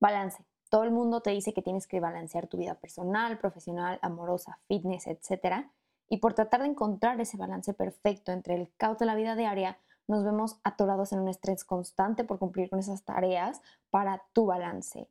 [0.00, 0.44] Balance.
[0.68, 5.06] Todo el mundo te dice que tienes que balancear tu vida personal, profesional, amorosa, fitness,
[5.06, 5.66] etc.
[6.08, 9.78] Y por tratar de encontrar ese balance perfecto entre el caos de la vida diaria,
[10.08, 15.08] nos vemos atorados en un estrés constante por cumplir con esas tareas para tu balance.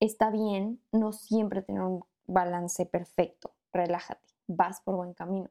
[0.00, 3.54] Está bien no siempre tener un balance perfecto.
[3.72, 5.50] Relájate, vas por buen camino.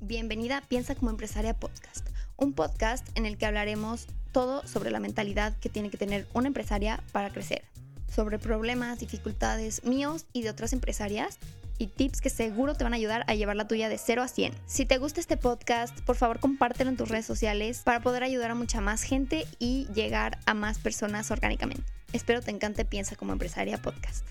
[0.00, 4.06] Bienvenida a Piensa como empresaria podcast, un podcast en el que hablaremos
[4.36, 7.62] todo sobre la mentalidad que tiene que tener una empresaria para crecer,
[8.06, 11.38] sobre problemas, dificultades míos y de otras empresarias
[11.78, 14.28] y tips que seguro te van a ayudar a llevar la tuya de 0 a
[14.28, 14.52] 100.
[14.66, 18.50] Si te gusta este podcast, por favor compártelo en tus redes sociales para poder ayudar
[18.50, 21.84] a mucha más gente y llegar a más personas orgánicamente.
[22.12, 24.26] Espero te encante Piensa como empresaria podcast.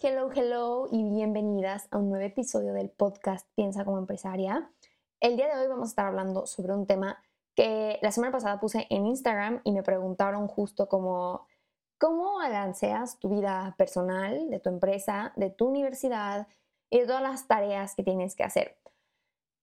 [0.00, 4.70] Hello, hello y bienvenidas a un nuevo episodio del podcast Piensa como empresaria.
[5.18, 7.18] El día de hoy vamos a estar hablando sobre un tema
[7.56, 11.46] que la semana pasada puse en Instagram y me preguntaron justo como,
[11.98, 16.46] ¿cómo balanceas tu vida personal, de tu empresa, de tu universidad
[16.90, 18.76] y de todas las tareas que tienes que hacer?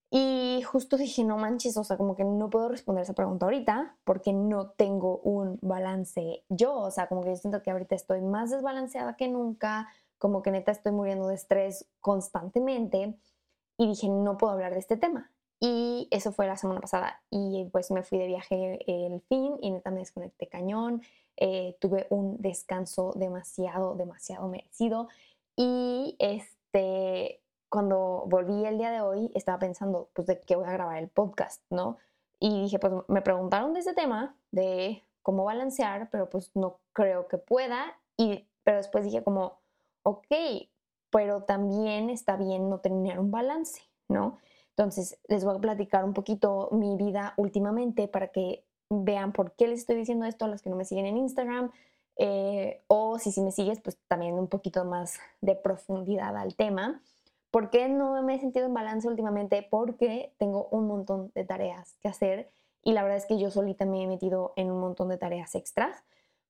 [0.09, 3.97] Y justo dije, no manches, o sea, como que no puedo responder esa pregunta ahorita
[4.03, 8.21] porque no tengo un balance yo, o sea, como que yo siento que ahorita estoy
[8.21, 9.87] más desbalanceada que nunca,
[10.19, 13.17] como que neta estoy muriendo de estrés constantemente
[13.77, 15.32] y dije, no puedo hablar de este tema.
[15.65, 17.21] Y eso fue la semana pasada.
[17.29, 21.01] Y pues me fui de viaje el fin y neta me desconecté cañón.
[21.37, 25.07] Eh, tuve un descanso demasiado, demasiado merecido.
[25.55, 30.73] Y este, cuando volví el día de hoy, estaba pensando, pues, de qué voy a
[30.73, 31.97] grabar el podcast, ¿no?
[32.41, 37.29] Y dije, pues, me preguntaron de ese tema, de cómo balancear, pero pues no creo
[37.29, 37.97] que pueda.
[38.17, 39.59] Y, pero después dije como,
[40.03, 40.27] ok,
[41.09, 44.39] pero también está bien no tener un balance, ¿no?
[44.75, 49.67] Entonces, les voy a platicar un poquito mi vida últimamente para que vean por qué
[49.67, 51.71] les estoy diciendo esto a los que no me siguen en Instagram.
[52.17, 57.01] Eh, o si, si me sigues, pues también un poquito más de profundidad al tema.
[57.51, 59.67] ¿Por qué no me he sentido en balance últimamente?
[59.69, 62.51] Porque tengo un montón de tareas que hacer
[62.83, 65.53] y la verdad es que yo solita me he metido en un montón de tareas
[65.53, 66.03] extras.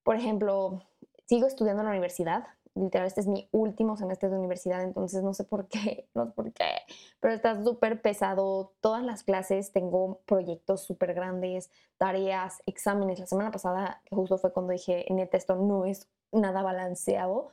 [0.03, 0.81] Por ejemplo,
[1.25, 2.45] sigo estudiando en la universidad,
[2.75, 6.31] literal, este es mi último semestre de universidad, entonces no sé por qué, no sé
[6.31, 6.81] por qué,
[7.19, 8.73] pero está súper pesado.
[8.81, 13.19] Todas las clases tengo proyectos súper grandes, tareas, exámenes.
[13.19, 17.51] La semana pasada, justo fue cuando dije, neta, esto no es nada balanceado,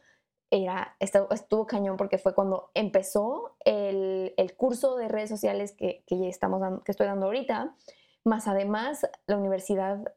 [0.50, 6.28] era, estuvo, cañón porque fue cuando empezó el, el curso de redes sociales que, que,
[6.28, 7.76] estamos que estoy dando ahorita,
[8.24, 10.12] más además la universidad,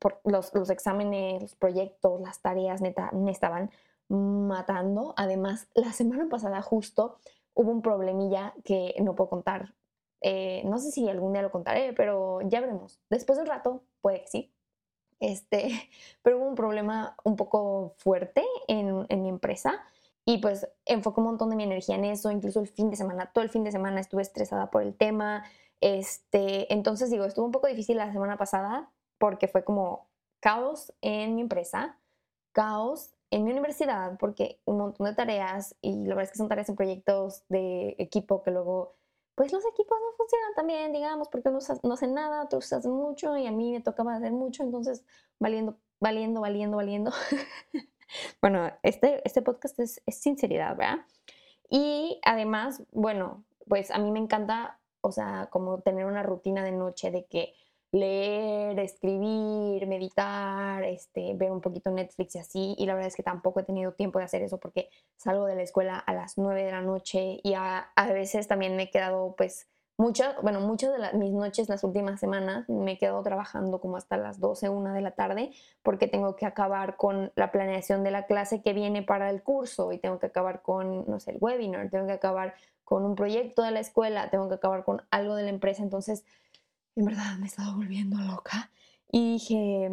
[0.00, 3.70] por los, los exámenes, los proyectos, las tareas, neta, estaban
[4.08, 5.14] matando.
[5.16, 7.18] Además, la semana pasada justo
[7.54, 9.74] hubo un problemilla que no puedo contar.
[10.20, 13.00] Eh, no sé si algún día lo contaré, pero ya veremos.
[13.10, 14.54] Después de un rato, puede que sí.
[15.20, 15.68] Este,
[16.22, 19.84] pero hubo un problema un poco fuerte en, mi empresa
[20.24, 23.30] y pues enfoco un montón de mi energía en eso, incluso el fin de semana,
[23.32, 25.44] todo el fin de semana estuve estresada por el tema.
[25.80, 30.08] Este, entonces digo, estuvo un poco difícil la semana pasada porque fue como
[30.40, 31.98] caos en mi empresa,
[32.52, 36.48] caos en mi universidad porque un montón de tareas y la verdad es que son
[36.48, 38.94] tareas en proyectos de equipo que luego,
[39.34, 42.92] pues los equipos no funcionan tan bien, digamos, porque unos no hacen nada, otros hacen
[42.92, 45.04] mucho y a mí me tocaba hacer mucho, entonces
[45.40, 47.10] valiendo, valiendo, valiendo, valiendo.
[48.40, 50.98] bueno, este, este podcast es, es sinceridad, ¿verdad?
[51.68, 56.70] Y además, bueno, pues a mí me encanta, o sea, como tener una rutina de
[56.70, 57.52] noche de que
[57.94, 62.74] leer, escribir, meditar, este, ver un poquito Netflix y así.
[62.76, 65.54] Y la verdad es que tampoco he tenido tiempo de hacer eso porque salgo de
[65.54, 69.36] la escuela a las 9 de la noche y a, veces también me he quedado
[69.36, 73.96] pues muchas, bueno, muchas de mis noches las últimas semanas me he quedado trabajando como
[73.96, 75.52] hasta las 12, 1 de la tarde
[75.84, 79.92] porque tengo que acabar con la planeación de la clase que viene para el curso
[79.92, 83.62] y tengo que acabar con, no sé, el webinar, tengo que acabar con un proyecto
[83.62, 85.82] de la escuela, tengo que acabar con algo de la empresa.
[85.82, 86.24] Entonces,
[86.96, 88.70] en verdad me estaba volviendo loca.
[89.10, 89.90] Y dije,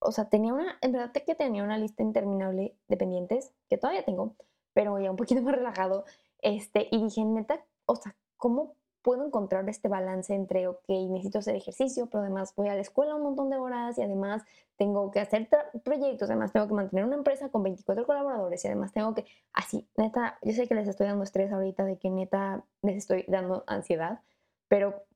[0.00, 4.04] o sea, tenía una, en verdad que tenía una lista interminable de pendientes, que todavía
[4.04, 4.36] tengo,
[4.72, 6.04] pero ya un poquito más relajado.
[6.40, 11.56] Este, y dije, neta, o sea, ¿cómo puedo encontrar este balance entre, ok, necesito hacer
[11.56, 14.42] ejercicio, pero además voy a la escuela un montón de horas y además
[14.76, 15.48] tengo que hacer
[15.82, 19.88] proyectos, además tengo que mantener una empresa con 24 colaboradores y además tengo que, así,
[19.96, 23.64] neta, yo sé que les estoy dando estrés ahorita de que neta les estoy dando
[23.66, 24.20] ansiedad,
[24.68, 25.06] pero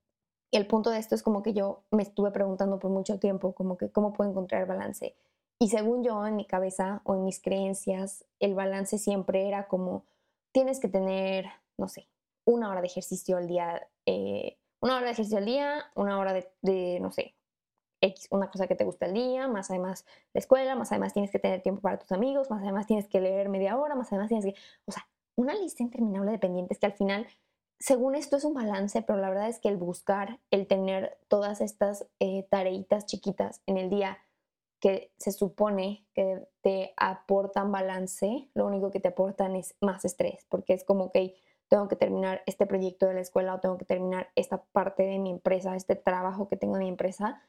[0.52, 3.78] el punto de esto es como que yo me estuve preguntando por mucho tiempo, como
[3.78, 5.16] que cómo puedo encontrar balance.
[5.58, 10.04] Y según yo, en mi cabeza o en mis creencias, el balance siempre era como,
[10.52, 11.46] tienes que tener,
[11.78, 12.08] no sé,
[12.44, 16.34] una hora de ejercicio al día, eh, una hora de ejercicio al día, una hora
[16.34, 17.34] de, no sé,
[18.00, 20.04] X, una cosa que te gusta el día, más además
[20.34, 23.20] la escuela, más además tienes que tener tiempo para tus amigos, más además tienes que
[23.20, 25.06] leer media hora, más además tienes que, o sea,
[25.36, 27.26] una lista interminable de pendientes que al final,
[27.82, 31.60] según esto es un balance, pero la verdad es que el buscar, el tener todas
[31.60, 34.18] estas eh, tareitas chiquitas en el día
[34.78, 40.46] que se supone que te aportan balance, lo único que te aportan es más estrés,
[40.48, 41.34] porque es como que
[41.66, 45.18] tengo que terminar este proyecto de la escuela o tengo que terminar esta parte de
[45.18, 47.42] mi empresa, este trabajo que tengo en mi empresa.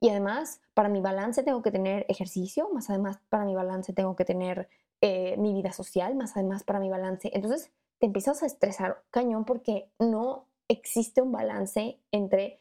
[0.00, 4.16] Y además, para mi balance tengo que tener ejercicio, más además para mi balance tengo
[4.16, 4.70] que tener
[5.02, 7.30] eh, mi vida social, más además para mi balance.
[7.34, 12.58] Entonces te empiezas a estresar cañón porque no existe un balance entre,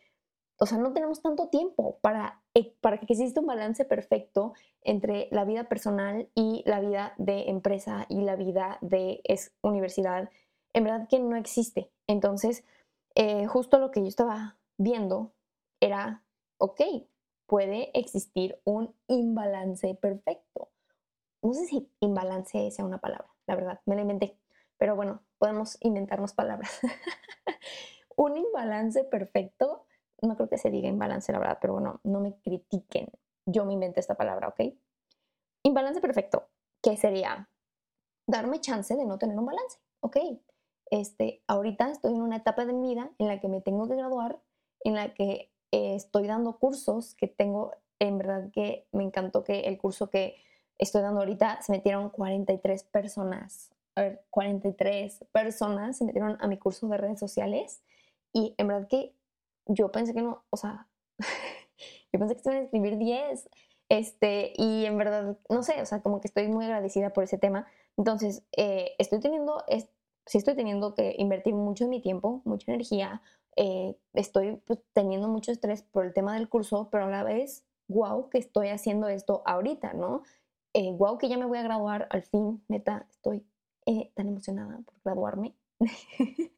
[0.60, 5.28] o sea, no tenemos tanto tiempo para, eh, para que exista un balance perfecto entre
[5.32, 9.22] la vida personal y la vida de empresa y la vida de
[9.62, 10.30] universidad
[10.74, 11.90] en verdad que no existe.
[12.06, 12.64] Entonces,
[13.16, 15.34] eh, justo lo que yo estaba viendo
[15.80, 16.24] era,
[16.58, 16.82] ok,
[17.48, 20.70] puede existir un imbalance perfecto.
[21.42, 24.38] No sé si imbalance sea una palabra, la verdad, me la inventé,
[24.77, 26.80] pero bueno, podemos inventarnos palabras.
[28.16, 29.86] un imbalance perfecto,
[30.22, 33.10] no creo que se diga imbalance, la verdad, pero bueno, no me critiquen.
[33.45, 34.74] Yo me inventé esta palabra, ¿ok?
[35.63, 36.48] Imbalance perfecto,
[36.81, 37.50] ¿qué sería?
[38.27, 40.18] Darme chance de no tener un balance, ¿ok?
[40.92, 43.95] este, ahorita estoy en una etapa de mi vida en la que me tengo que
[43.95, 44.39] graduar,
[44.83, 49.62] en la que eh, estoy dando cursos que tengo, en verdad que me encantó que
[49.62, 50.36] el curso que
[50.77, 56.58] estoy dando ahorita se metieron 43 personas, a ver, 43 personas se metieron a mi
[56.58, 57.82] curso de redes sociales
[58.34, 59.16] y en verdad que
[59.68, 60.88] yo pensé que no, o sea,
[62.14, 63.50] yo pensé que se iban a escribir 10,
[63.90, 67.38] este, y en verdad, no sé, o sea, como que estoy muy agradecida por ese
[67.38, 67.68] tema.
[67.98, 69.64] Entonces, eh, estoy teniendo
[70.26, 73.22] sí estoy teniendo que invertir mucho de mi tiempo, mucha energía,
[73.56, 77.66] eh, estoy pues, teniendo mucho estrés por el tema del curso, pero a la vez,
[77.88, 80.24] wow, que estoy haciendo esto ahorita, ¿no?
[80.74, 83.46] Eh, wow, que ya me voy a graduar al fin, neta, estoy
[83.86, 85.56] eh, tan emocionada por graduarme.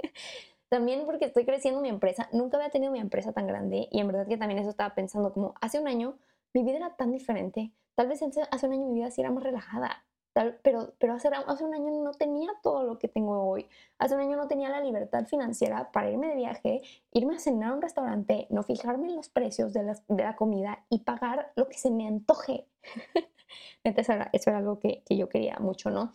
[0.70, 4.08] también porque estoy creciendo mi empresa, nunca había tenido mi empresa tan grande y en
[4.08, 6.18] verdad que también eso estaba pensando como hace un año
[6.54, 9.44] mi vida era tan diferente, tal vez hace un año mi vida sí era más
[9.44, 10.06] relajada,
[10.62, 13.68] pero, pero hace, hace un año no tenía todo lo que tengo hoy.
[13.98, 16.82] Hace un año no tenía la libertad financiera para irme de viaje,
[17.12, 20.86] irme a cenar a un restaurante, no fijarme en los precios de, de la comida
[20.90, 22.68] y pagar lo que se me antoje.
[23.84, 26.12] era, eso era algo que, que yo quería mucho, ¿no?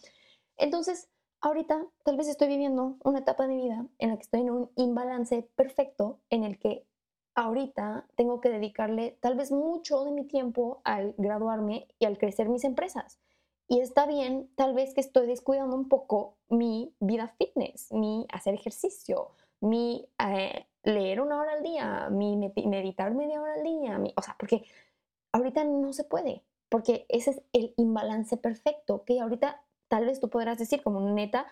[0.62, 1.08] Entonces,
[1.40, 4.50] ahorita tal vez estoy viviendo una etapa de mi vida en la que estoy en
[4.50, 6.86] un imbalance perfecto en el que
[7.34, 12.48] ahorita tengo que dedicarle tal vez mucho de mi tiempo al graduarme y al crecer
[12.48, 13.18] mis empresas.
[13.66, 18.54] Y está bien, tal vez que estoy descuidando un poco mi vida fitness, mi hacer
[18.54, 24.22] ejercicio, mi eh, leer una hora al día, mi meditar media hora al día, o
[24.22, 24.62] sea, porque
[25.32, 29.60] ahorita no se puede, porque ese es el imbalance perfecto, que ahorita
[29.92, 31.46] tal vez tú podrás decir como neta,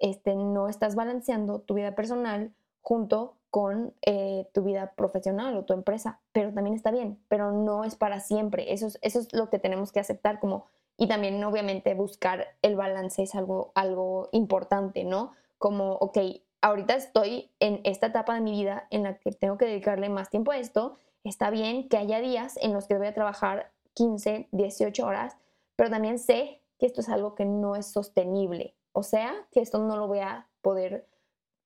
[0.00, 5.74] este, no estás balanceando tu vida personal junto con eh, tu vida profesional o tu
[5.74, 9.60] empresa, pero también está bien, pero no es para siempre, eso eso es lo que
[9.60, 15.30] tenemos que aceptar como y también obviamente buscar el balance es algo, algo importante, ¿no?
[15.58, 16.18] Como, ok,
[16.62, 20.30] ahorita estoy en esta etapa de mi vida en la que tengo que dedicarle más
[20.30, 24.48] tiempo a esto, está bien que haya días en los que voy a trabajar 15,
[24.50, 25.36] 18 horas,
[25.76, 29.78] pero también sé que esto es algo que no es sostenible, o sea, que esto
[29.78, 31.08] no lo voy a poder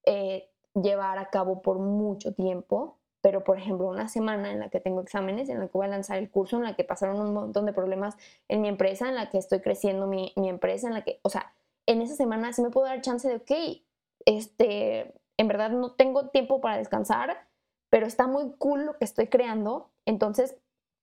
[0.04, 4.80] eh, llevar a cabo por mucho tiempo pero por ejemplo una semana en la que
[4.80, 7.34] tengo exámenes, en la que voy a lanzar el curso, en la que pasaron un
[7.34, 8.16] montón de problemas
[8.48, 11.28] en mi empresa, en la que estoy creciendo mi, mi empresa, en la que, o
[11.28, 11.52] sea,
[11.86, 13.82] en esa semana sí me puedo dar chance de, ok,
[14.24, 17.48] este, en verdad no tengo tiempo para descansar,
[17.90, 20.56] pero está muy cool lo que estoy creando, entonces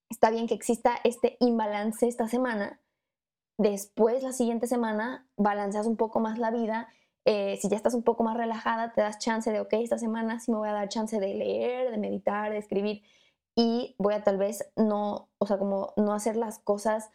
[0.10, 2.80] está bien que exista este imbalance esta semana,
[3.58, 6.90] después la siguiente semana balanceas un poco más la vida
[7.28, 10.40] eh, si ya estás un poco más relajada, te das chance de, ok, esta semana
[10.40, 13.02] sí me voy a dar chance de leer, de meditar, de escribir
[13.56, 17.10] y voy a tal vez no, o sea, como no hacer las cosas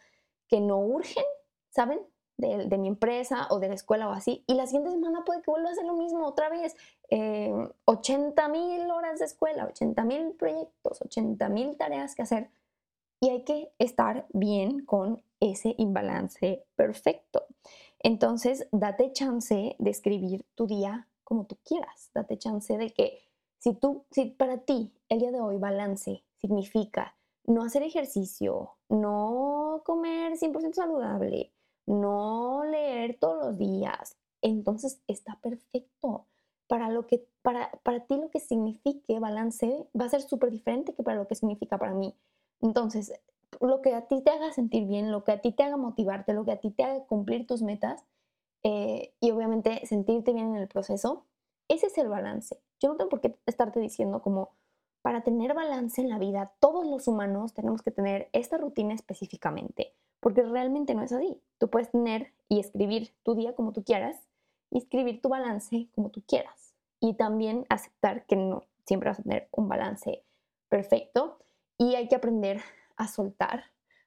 [0.49, 1.23] que no urgen,
[1.69, 1.99] ¿saben?
[2.37, 4.43] De, mi empresa o de la escuela o así.
[4.47, 6.75] Y la siguiente semana puede que vuelva a hacer lo mismo otra vez.
[7.85, 12.49] 80 eh, mil horas de escuela, 80 mil proyectos, 80 mil tareas que hacer.
[13.19, 17.45] Y hay que estar bien con ese imbalance perfecto.
[17.99, 22.09] Entonces, date chance de escribir tu día como tú quieras.
[22.13, 23.19] Date chance de que
[23.57, 29.81] si tú, si para ti el día de hoy balance significa no hacer ejercicio, no
[29.83, 31.51] comer 100% saludable,
[31.85, 36.27] no leer todos los días, entonces está perfecto.
[36.67, 40.93] Para, lo que, para, para ti lo que signifique balance va a ser súper diferente
[40.93, 42.15] que para lo que significa para mí.
[42.61, 43.11] Entonces,
[43.59, 46.33] lo que a ti te haga sentir bien, lo que a ti te haga motivarte,
[46.33, 48.05] lo que a ti te haga cumplir tus metas
[48.63, 51.25] eh, y obviamente sentirte bien en el proceso,
[51.67, 52.59] ese es el balance.
[52.79, 54.49] Yo no tengo por qué estarte diciendo como
[55.01, 59.93] para tener balance en la vida, todos los humanos tenemos que tener esta rutina específicamente,
[60.19, 61.41] porque realmente no es así.
[61.57, 64.27] Tú puedes tener y escribir tu día como tú quieras
[64.71, 66.73] escribir tu balance como tú quieras.
[66.99, 70.23] Y también aceptar que no siempre vas a tener un balance
[70.69, 71.39] perfecto
[71.77, 72.61] y hay que aprender
[73.01, 73.63] a soltar,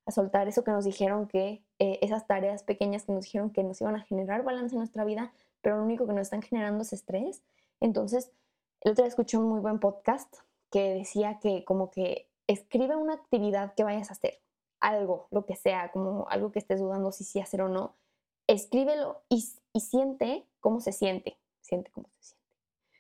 [0.07, 3.65] a soltar eso que nos dijeron que eh, esas tareas pequeñas que nos dijeron que
[3.65, 5.33] nos iban a generar balance en nuestra vida,
[5.63, 7.43] pero lo único que nos están generando es estrés.
[7.81, 8.31] Entonces,
[8.83, 10.33] el otro día escuché un muy buen podcast
[10.71, 14.41] que decía que como que escribe una actividad que vayas a hacer,
[14.79, 17.97] algo, lo que sea, como algo que estés dudando si sí hacer o no,
[18.47, 22.45] escríbelo y, y siente cómo se siente, siente cómo se siente.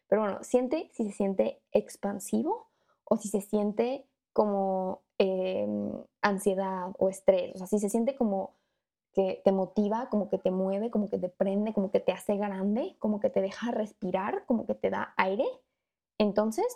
[0.08, 2.68] Pero bueno, siente si se siente expansivo
[3.04, 8.50] o si se siente como em, ansiedad o estrés, o sea, si se siente como
[9.14, 12.36] que te motiva, como que te mueve, como que te prende, como que te hace
[12.36, 15.46] grande, como que te deja respirar, como que te da aire,
[16.18, 16.66] entonces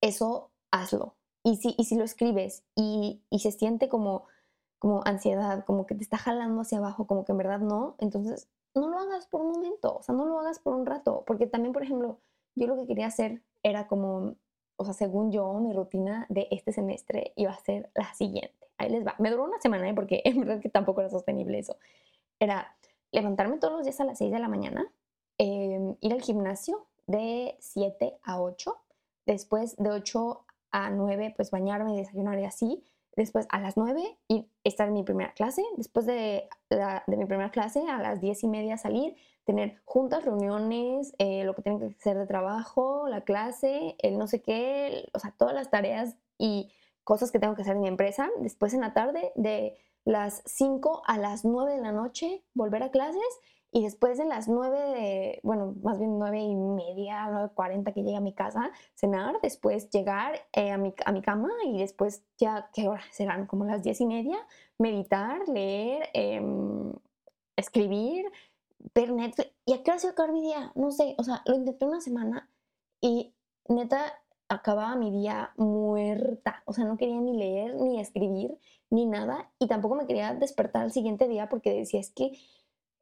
[0.00, 1.16] eso hazlo.
[1.44, 4.24] Y si, y si lo escribes y, y se siente como,
[4.78, 8.48] como ansiedad, como que te está jalando hacia abajo, como que en verdad no, entonces
[8.74, 11.46] no lo hagas por un momento, o sea, no lo hagas por un rato, porque
[11.46, 12.18] también, por ejemplo,
[12.56, 14.36] yo lo que quería hacer era como
[14.76, 18.54] o sea, según yo, mi rutina de este semestre iba a ser la siguiente.
[18.76, 19.14] Ahí les va.
[19.18, 19.94] Me duró una semana, ¿eh?
[19.94, 21.76] porque en verdad que tampoco era sostenible eso.
[22.40, 22.76] Era
[23.12, 24.90] levantarme todos los días a las 6 de la mañana,
[25.38, 28.76] em, ir al gimnasio de 7 a 8,
[29.26, 32.84] después de 8 a 9, pues bañarme, desayunar y así.
[33.16, 35.62] Después a las 9 ir, estar en mi primera clase.
[35.76, 41.14] Después de, de mi primera clase a las 10 y media salir, tener juntas, reuniones,
[41.18, 45.18] eh, lo que tienen que hacer de trabajo, la clase, el no sé qué, o
[45.18, 46.70] sea, todas las tareas y
[47.04, 48.30] cosas que tengo que hacer en mi empresa.
[48.40, 52.90] Después en la tarde, de las 5 a las 9 de la noche, volver a
[52.90, 53.22] clases.
[53.70, 58.16] Y después de las 9 de, bueno, más bien 9 y media, 9.40 que llegue
[58.16, 62.70] a mi casa, cenar, después llegar eh, a, mi, a mi cama y después ya,
[62.72, 63.46] ¿qué hora serán?
[63.46, 64.38] Como las 10 y media,
[64.78, 66.92] meditar, leer, em,
[67.56, 68.24] escribir,
[68.94, 69.34] ver.
[69.64, 70.72] ¿Y a qué hora se acabar mi día?
[70.74, 72.50] No sé, o sea, lo intenté una semana
[73.00, 73.34] y
[73.68, 74.14] neta
[74.48, 76.62] acababa mi día muerta.
[76.66, 78.58] O sea, no quería ni leer, ni escribir,
[78.90, 79.50] ni nada.
[79.58, 82.38] Y tampoco me quería despertar al siguiente día porque decía, es que,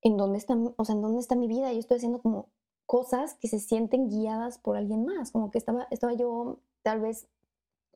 [0.02, 1.72] ¿en dónde está, o sea, ¿en dónde está mi vida?
[1.72, 2.48] Yo estoy haciendo como
[2.86, 5.32] cosas que se sienten guiadas por alguien más.
[5.32, 7.28] Como que estaba, estaba yo tal vez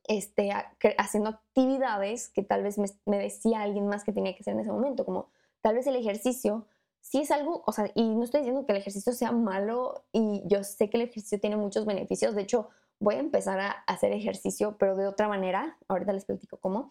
[0.07, 0.51] este,
[0.97, 4.61] haciendo actividades que tal vez me, me decía alguien más que tenía que hacer en
[4.61, 5.05] ese momento.
[5.05, 5.29] Como
[5.61, 6.65] tal vez el ejercicio
[7.01, 10.43] sí es algo, o sea, y no estoy diciendo que el ejercicio sea malo y
[10.45, 14.11] yo sé que el ejercicio tiene muchos beneficios, de hecho voy a empezar a hacer
[14.11, 16.89] ejercicio, pero de otra manera, ahorita les platico cómo,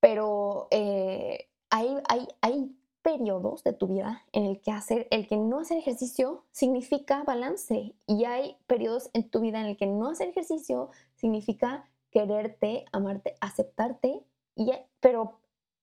[0.00, 5.36] pero eh, hay, hay, hay periodos de tu vida en el que hacer, el que
[5.36, 10.08] no hacer ejercicio significa balance y hay periodos en tu vida en el que no
[10.08, 14.22] hacer ejercicio significa quererte, amarte, aceptarte,
[14.54, 14.70] y,
[15.00, 15.40] pero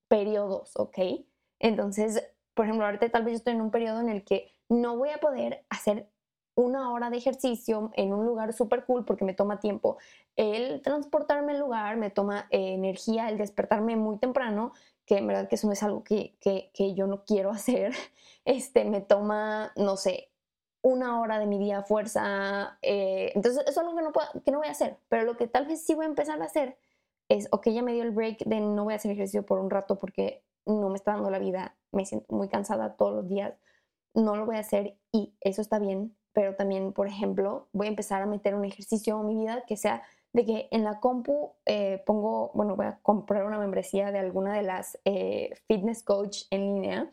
[0.07, 0.97] periodos, ¿ok?
[1.59, 2.23] Entonces,
[2.59, 5.11] por ejemplo, ahorita tal vez yo estoy en un periodo en el que no voy
[5.11, 6.09] a poder hacer
[6.55, 9.97] una hora de ejercicio en un lugar súper cool porque me toma tiempo
[10.35, 14.73] el transportarme al lugar, me toma eh, energía el despertarme muy temprano,
[15.05, 17.93] que en verdad que eso no es algo que, que, yo no quiero hacer,
[18.43, 20.29] este, me toma, no sé,
[20.81, 24.51] una hora de mi día fuerza, eh, entonces eso es algo que no, puedo, que
[24.51, 26.77] no voy a hacer, pero lo que tal vez sí voy a empezar a hacer
[27.29, 29.69] es, ok, ya me dio el break de no voy a hacer ejercicio por un
[29.69, 33.53] rato porque no me está dando la vida, me siento muy cansada todos los días,
[34.13, 37.89] no lo voy a hacer y eso está bien, pero también, por ejemplo, voy a
[37.89, 41.53] empezar a meter un ejercicio en mi vida que sea de que en la compu
[41.65, 46.43] eh, pongo, bueno, voy a comprar una membresía de alguna de las eh, fitness coach
[46.51, 47.11] en línea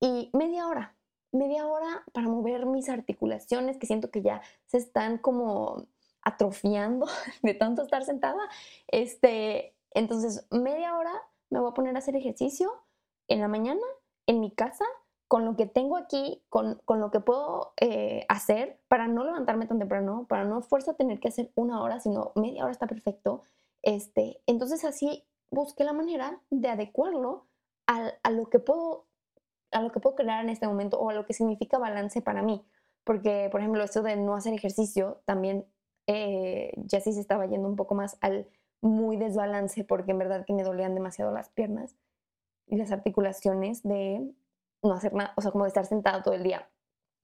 [0.00, 0.96] y media hora,
[1.32, 5.86] media hora para mover mis articulaciones que siento que ya se están como
[6.22, 7.06] atrofiando
[7.42, 8.48] de tanto estar sentada.
[8.88, 11.12] Este, entonces, media hora
[11.50, 12.70] me voy a poner a hacer ejercicio
[13.28, 13.80] en la mañana,
[14.26, 14.84] en mi casa,
[15.28, 19.78] con lo que tengo aquí, con, lo que puedo eh, hacer para no levantarme tan
[19.78, 23.42] temprano, para no fuerza tener que hacer una hora, sino media hora está perfecto.
[23.82, 27.46] Este, entonces así busqué la manera de adecuarlo
[27.86, 29.06] a, lo que puedo
[29.70, 32.42] a lo que puedo crear en este momento o a lo que significa balance para
[32.42, 32.64] mí.
[33.04, 35.66] Porque, por ejemplo, esto de no hacer ejercicio, también
[36.06, 38.48] eh, ya sí se estaba yendo un poco más al
[38.80, 41.96] muy desbalance porque en verdad que me dolían demasiado las piernas
[42.68, 44.30] y las articulaciones de
[44.82, 46.70] no hacer nada, o sea, como de estar sentada todo el día.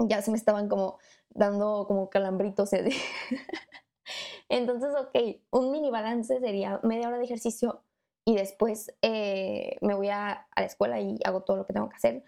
[0.01, 0.99] Ya se me estaban como
[1.31, 2.71] dando como calambritos.
[4.49, 7.85] Entonces, ok, un mini balance sería media hora de ejercicio
[8.25, 11.97] y después eh, me voy a, la escuela y hago todo lo que tengo que
[11.97, 12.25] hacer.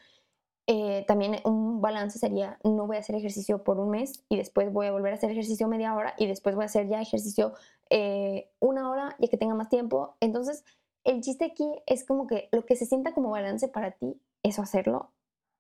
[0.69, 4.73] Eh, también un balance sería, no voy a hacer ejercicio por un mes y después
[4.73, 7.55] voy a volver a hacer ejercicio media hora y después voy a hacer ya ejercicio
[7.89, 10.17] eh, una hora ya que tenga más tiempo.
[10.21, 10.65] Entonces,
[11.07, 14.61] el chiste aquí es como que lo que se sienta como balance para ti, eso
[14.61, 15.13] hacerlo,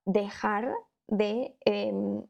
[0.04, 0.74] dejar
[1.06, 2.24] de em,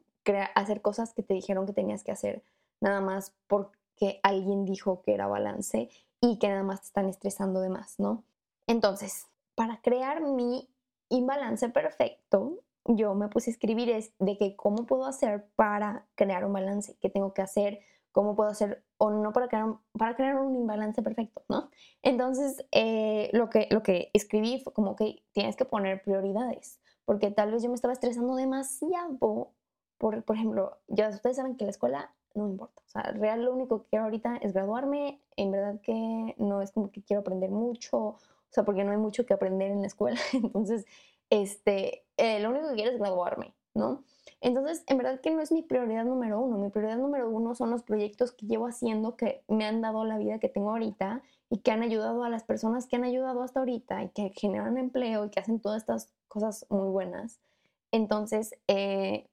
[0.55, 2.43] hacer cosas que te dijeron que tenías que hacer
[2.79, 5.89] nada más porque alguien dijo que era balance
[6.21, 8.23] y que nada más te están estresando de más, ¿no?
[8.67, 10.69] Entonces, para crear mi
[11.09, 16.45] imbalance perfecto, yo me puse a escribir es de que cómo puedo hacer para crear
[16.45, 17.79] un balance, qué tengo que hacer,
[18.17, 21.69] cómo puedo hacer o no para crear un, para crear un imbalance perfecto, ¿no?
[22.01, 27.29] Entonces, eh, lo, que, lo que escribí fue como que tienes que poner prioridades, porque
[27.29, 29.53] tal vez yo me estaba estresando demasiado
[29.99, 32.81] por, por ejemplo, ya ustedes saben que la escuela no me importa.
[32.87, 35.21] O sea, real lo único que quiero ahorita es graduarme.
[35.35, 38.19] En verdad que no es como que quiero aprender mucho, o
[38.49, 40.19] sea, porque no hay mucho que aprender en la escuela.
[40.33, 40.87] Entonces,
[41.29, 44.03] este, eh, lo único que quiero es graduarme, ¿no?
[44.41, 46.57] Entonces, en verdad que no es mi prioridad número uno.
[46.57, 50.17] Mi prioridad número uno son los proyectos que llevo haciendo que me han dado la
[50.17, 53.59] vida que tengo ahorita y que han ayudado a las personas que han ayudado hasta
[53.59, 57.39] ahorita y que generan empleo y que hacen todas estas cosas muy buenas.
[57.91, 59.27] Entonces, eh,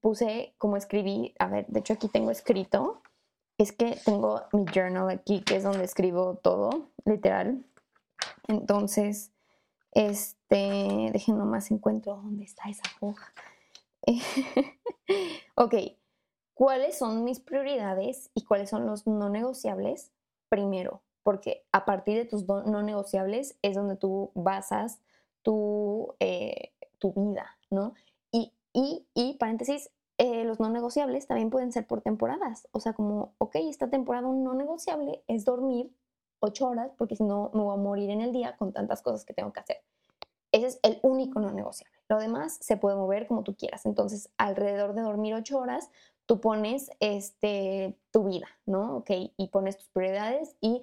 [0.00, 3.02] puse como escribí, a ver, de hecho aquí tengo escrito,
[3.56, 7.64] es que tengo mi journal aquí, que es donde escribo todo, literal.
[8.46, 9.32] Entonces,
[9.92, 13.32] este, dejen nomás encuentro dónde está esa hoja.
[15.56, 15.74] ok,
[16.54, 20.12] ¿cuáles son mis prioridades y cuáles son los no negociables?
[20.48, 25.00] Primero, porque a partir de tus no negociables es donde tú basas
[25.42, 27.94] tu, eh, tu vida, ¿no?
[29.14, 32.68] Y, paréntesis, eh, los no negociables también pueden ser por temporadas.
[32.72, 35.92] O sea, como, ok, esta temporada un no negociable es dormir
[36.40, 39.24] ocho horas porque si no me voy a morir en el día con tantas cosas
[39.24, 39.78] que tengo que hacer.
[40.52, 41.96] Ese es el único no negociable.
[42.08, 43.84] Lo demás se puede mover como tú quieras.
[43.86, 45.90] Entonces, alrededor de dormir ocho horas,
[46.26, 48.98] tú pones este, tu vida, ¿no?
[48.98, 50.82] Ok, y pones tus prioridades y,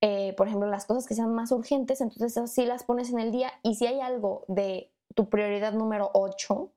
[0.00, 3.32] eh, por ejemplo, las cosas que sean más urgentes, entonces sí las pones en el
[3.32, 3.52] día.
[3.62, 6.72] Y si hay algo de tu prioridad número ocho,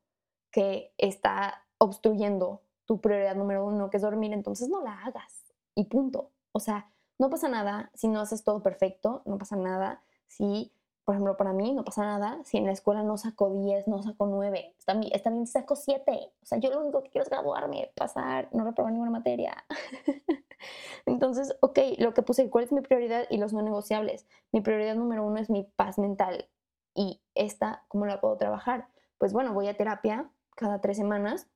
[0.52, 5.86] que está obstruyendo tu prioridad número uno, que es dormir, entonces no la hagas y
[5.86, 6.32] punto.
[6.52, 10.72] O sea, no pasa nada si no haces todo perfecto, no pasa nada si,
[11.06, 14.02] por ejemplo, para mí no pasa nada si en la escuela no saco 10, no
[14.02, 16.32] saco 9, está, está bien si saco 7.
[16.42, 19.66] O sea, yo lo único que quiero es graduarme, pasar, no reprobar ninguna materia.
[21.06, 24.26] Entonces, ok, lo que puse, ¿cuál es mi prioridad y los no negociables?
[24.54, 26.50] Mi prioridad número uno es mi paz mental.
[26.96, 28.88] Y esta, ¿cómo la puedo trabajar?
[29.18, 31.48] Pues bueno, voy a terapia, cada tres semanas.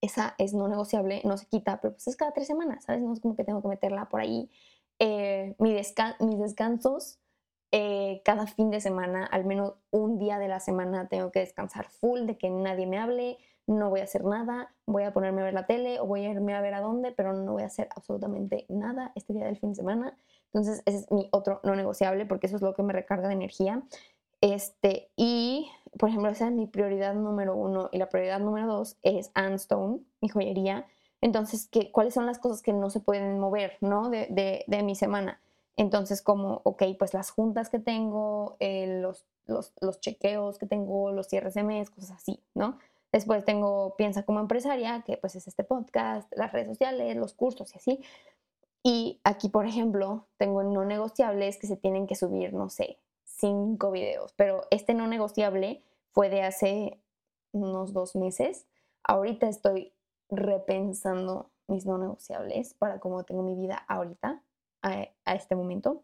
[0.00, 3.02] Esa es no negociable, no se quita, pero pues es cada tres semanas, ¿sabes?
[3.02, 4.50] No es como que tengo que meterla por ahí.
[4.98, 7.20] Eh, mi mis descansos,
[7.76, 11.86] eh, cada fin de semana, al menos un día de la semana, tengo que descansar
[11.88, 15.46] full, de que nadie me hable, no voy a hacer nada, voy a ponerme a
[15.46, 17.66] ver la tele o voy a irme a ver a dónde, pero no voy a
[17.66, 20.16] hacer absolutamente nada este día del fin de semana.
[20.52, 23.34] Entonces, ese es mi otro no negociable porque eso es lo que me recarga de
[23.34, 23.82] energía.
[24.40, 28.98] Este, y, por ejemplo, esa es mi prioridad número uno y la prioridad número dos
[29.02, 30.86] es Anstone, mi joyería.
[31.20, 34.10] Entonces, ¿qué, ¿cuáles son las cosas que no se pueden mover, ¿no?
[34.10, 35.40] De, de, de mi semana.
[35.76, 41.10] Entonces, como, ok, pues las juntas que tengo, eh, los, los, los, chequeos que tengo,
[41.10, 42.78] los cierres de mes, cosas así, ¿no?
[43.12, 47.72] Después tengo Piensa como empresaria, que pues es este podcast, las redes sociales, los cursos
[47.74, 48.00] y así.
[48.82, 53.90] Y aquí, por ejemplo, tengo no negociables que se tienen que subir, no sé, cinco
[53.90, 56.98] videos, pero este no negociable fue de hace
[57.52, 58.66] unos dos meses.
[59.02, 59.92] Ahorita estoy
[60.28, 64.42] repensando mis no negociables para cómo tengo mi vida ahorita,
[64.84, 66.02] a, este momento.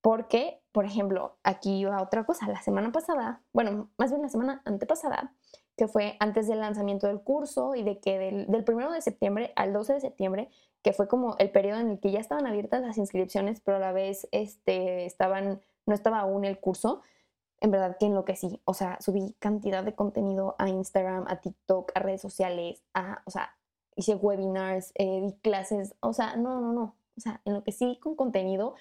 [0.00, 2.48] Porque, por ejemplo, aquí iba otra cosa.
[2.48, 5.32] La semana pasada, bueno, más bien la semana antepasada,
[5.76, 9.52] que fue antes del lanzamiento del curso y de que del, del primero de septiembre
[9.56, 10.48] al 12 de septiembre,
[10.82, 13.80] que fue como el periodo en el que ya estaban abiertas las inscripciones, pero a
[13.80, 17.00] la vez este, estaban no estaba aún el curso,
[17.60, 18.60] en verdad que enloquecí.
[18.64, 23.30] O sea, subí cantidad de contenido a Instagram, a TikTok, a redes sociales, a, o
[23.30, 23.56] sea,
[23.94, 26.96] hice webinars, eh, di clases, o sea, no, no, no.
[27.16, 28.74] O sea, enloquecí con contenido.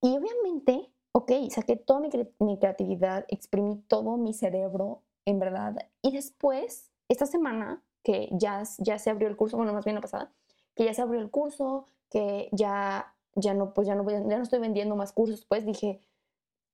[0.00, 5.76] Y obviamente, ok, saqué toda mi, mi creatividad, exprimí todo mi cerebro, en verdad.
[6.02, 10.00] Y después, esta semana, que ya, ya se abrió el curso, bueno, más bien la
[10.00, 10.32] pasada,
[10.74, 14.42] que ya se abrió el curso, que ya, ya no, pues ya no, ya no
[14.42, 16.00] estoy vendiendo más cursos, pues dije,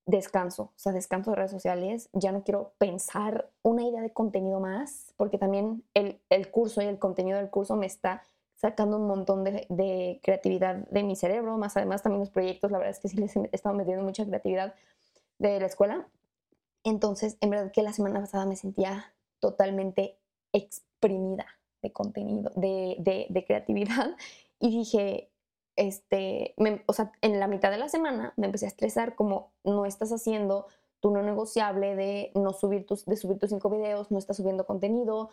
[0.07, 4.61] descanso, o sea, descanso de redes sociales, ya no quiero pensar una idea de contenido
[4.61, 8.23] más, porque también el, curso y el contenido del curso me está
[8.63, 12.93] sacando un montón de, creatividad de mi cerebro, más además también los proyectos, la verdad
[12.93, 14.75] es que sí les he estado metiendo mucha creatividad
[15.39, 16.09] de la escuela.
[16.85, 20.17] Entonces, en verdad que la semana pasada me sentía totalmente
[20.53, 21.47] exprimida
[21.83, 24.17] de contenido, de creatividad,
[24.61, 25.29] y dije,
[25.77, 26.55] este,
[26.87, 30.13] o sea, en la mitad de la semana me empecé a estresar como no estás
[30.13, 30.67] haciendo
[31.01, 34.67] tu no negociable de no subir tus, de subir tus cinco videos, no estás subiendo
[34.67, 35.31] contenido,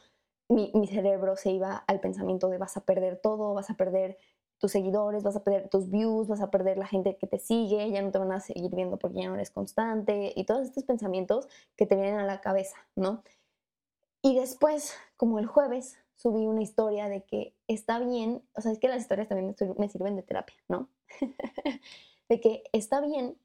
[0.49, 4.17] mi, mi, cerebro se iba al pensamiento de vas a perder todo, vas a perder
[4.59, 7.89] tus seguidores, vas a perder tus views, vas a perder la gente que te sigue,
[7.89, 10.83] ya no te van a seguir viendo porque ya no eres constante y todos estos
[10.83, 13.23] pensamientos que te vienen a la cabeza, ¿no?
[14.21, 18.79] Y después, como el jueves, subí una historia de que está bien, o sea, es
[18.79, 20.89] que las historias también me sirven de terapia, ¿no?
[22.29, 23.37] de que está bien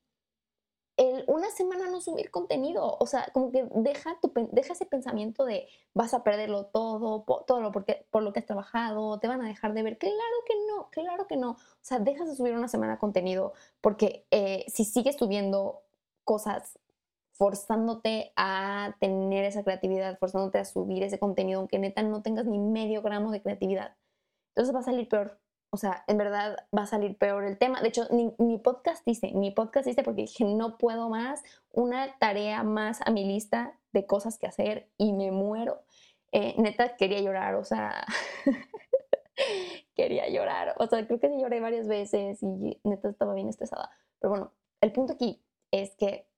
[0.97, 5.45] el, una semana no subir contenido, o sea, como que deja, tu, deja ese pensamiento
[5.45, 9.43] de vas a perderlo todo, todo lo, porque, por lo que has trabajado, te van
[9.43, 9.99] a dejar de ver.
[9.99, 10.15] Claro
[10.47, 11.53] que no, claro que no.
[11.53, 15.83] O sea, dejas de subir una semana contenido porque eh, si sigues subiendo
[16.23, 16.79] cosas
[17.33, 22.61] forzándote a tener esa creatividad, forzándote a subir ese contenido, aunque neta no tengas ni
[22.61, 23.97] medio gramo de creatividad,
[24.51, 25.41] entonces va a salir peor
[25.75, 27.83] o sea, en verdad va a salir peor el tema.
[27.83, 32.17] De hecho, ni, mi podcast dice, mi podcast dice porque dije, no puedo más, una
[32.21, 35.83] tarea más a mi lista de cosas que hacer y me muero.
[36.31, 38.07] Eh, neta, quería llorar, o sea,
[39.97, 40.77] quería llorar.
[40.79, 43.91] O sea, creo que sí lloré varias veces y neta estaba bien estresada.
[44.21, 46.29] Pero bueno, el punto aquí es que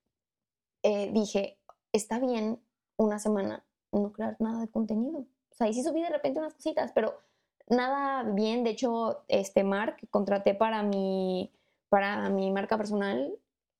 [0.82, 1.58] eh, dije,
[1.92, 2.58] está bien
[2.96, 5.26] una semana no crear nada de contenido.
[5.50, 7.20] O sea, y sí subí de repente unas cositas, pero
[7.68, 8.64] nada bien.
[8.64, 11.52] De hecho, este Mark contraté para mi,
[11.88, 13.32] para mi marca personal.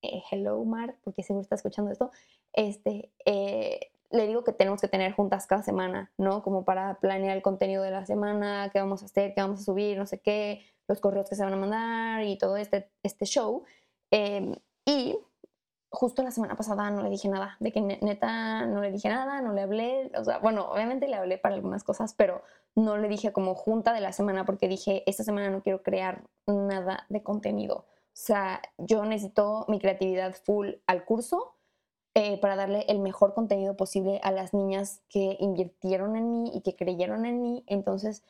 [0.03, 2.11] Eh, hello, Mark, porque seguro está escuchando esto.
[2.53, 6.43] Este, eh, le digo que tenemos que tener juntas cada semana, ¿no?
[6.43, 9.65] Como para planear el contenido de la semana, qué vamos a hacer, qué vamos a
[9.65, 13.25] subir, no sé qué, los correos que se van a mandar y todo este, este
[13.27, 13.65] show.
[14.11, 15.19] Em, y
[15.91, 19.41] justo la semana pasada no le dije nada, de que neta no le dije nada,
[19.41, 22.43] no le hablé, o sea, bueno, obviamente le hablé para algunas cosas, pero
[22.77, 26.23] no le dije como junta de la semana porque dije, esta semana no quiero crear
[26.47, 27.79] nada de contenido.
[27.79, 31.57] O sea, yo necesito mi creatividad full al curso
[32.15, 36.61] eh, para darle el mejor contenido posible a las niñas que invirtieron en mí y
[36.61, 37.65] que creyeron en mí.
[37.67, 38.23] Entonces,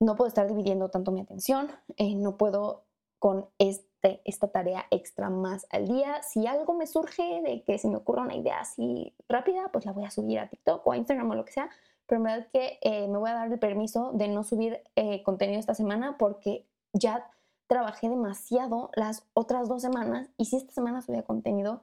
[0.00, 2.84] no puedo estar dividiendo tanto mi atención, eh, no puedo
[3.18, 6.22] con este, esta tarea extra más al día.
[6.22, 9.92] Si algo me surge de que se me ocurra una idea así rápida, pues la
[9.92, 11.70] voy a subir a TikTok o a Instagram o lo que sea.
[12.08, 15.74] Verdad que eh, me voy a dar el permiso de no subir eh, contenido esta
[15.74, 17.30] semana porque ya
[17.66, 21.82] trabajé demasiado las otras dos semanas y si esta semana subía contenido,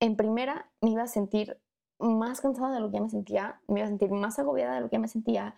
[0.00, 1.60] en primera me iba a sentir
[1.98, 4.80] más cansada de lo que ya me sentía, me iba a sentir más agobiada de
[4.80, 5.54] lo que ya me sentía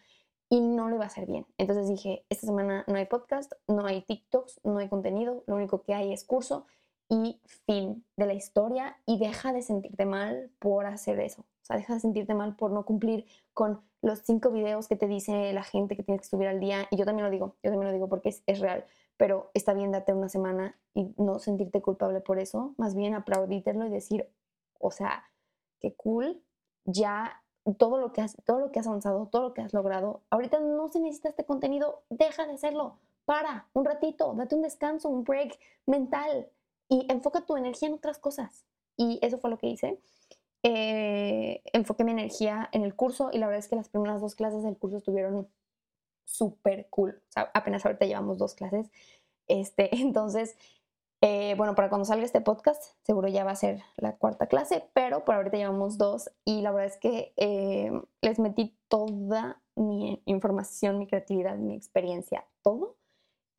[0.49, 1.47] y no le va a hacer bien.
[1.59, 5.83] Entonces dije, esta semana no hay podcast, no hay TikToks, no hay contenido, lo único
[5.83, 6.67] que hay es curso
[7.11, 11.43] y fin de la historia y deja de sentirte mal por hacer eso.
[11.43, 15.09] O sea, deja de sentirte mal por no cumplir con los cinco videos que te
[15.09, 16.87] dice la gente que tienes que subir al día.
[16.91, 18.85] Y yo también lo digo, yo también lo digo porque es, real.
[19.17, 22.75] Pero está bien darte una semana y no sentirte culpable por eso.
[22.79, 24.29] Más bien aplaudírtelo y decir,
[24.79, 25.25] o sea,
[25.81, 26.41] qué cool,
[26.85, 27.43] ya
[27.77, 30.23] todo lo que has, todo lo que has avanzado, todo lo que has logrado.
[30.31, 32.99] Ahorita no se necesita este contenido, deja de hacerlo.
[33.25, 36.49] Para un ratito, date un descanso, un break mental
[36.91, 38.67] y enfoca tu energía en otras cosas.
[38.97, 39.99] Y eso fue lo que hice.
[40.63, 44.35] Eh, enfoqué mi energía en el curso y la verdad es que las primeras dos
[44.35, 45.49] clases del curso estuvieron
[46.27, 47.23] súper cool.
[47.35, 48.91] Apenas ahorita llevamos dos clases.
[49.49, 50.57] Este, entonces,
[51.23, 54.85] eh, bueno, para cuando salga este podcast, seguro ya va a ser la cuarta clase,
[54.93, 60.23] pero por ahorita llevamos dos y la verdad es que eh, les metí toda mi
[60.27, 62.97] información, mi creatividad, mi experiencia, todo.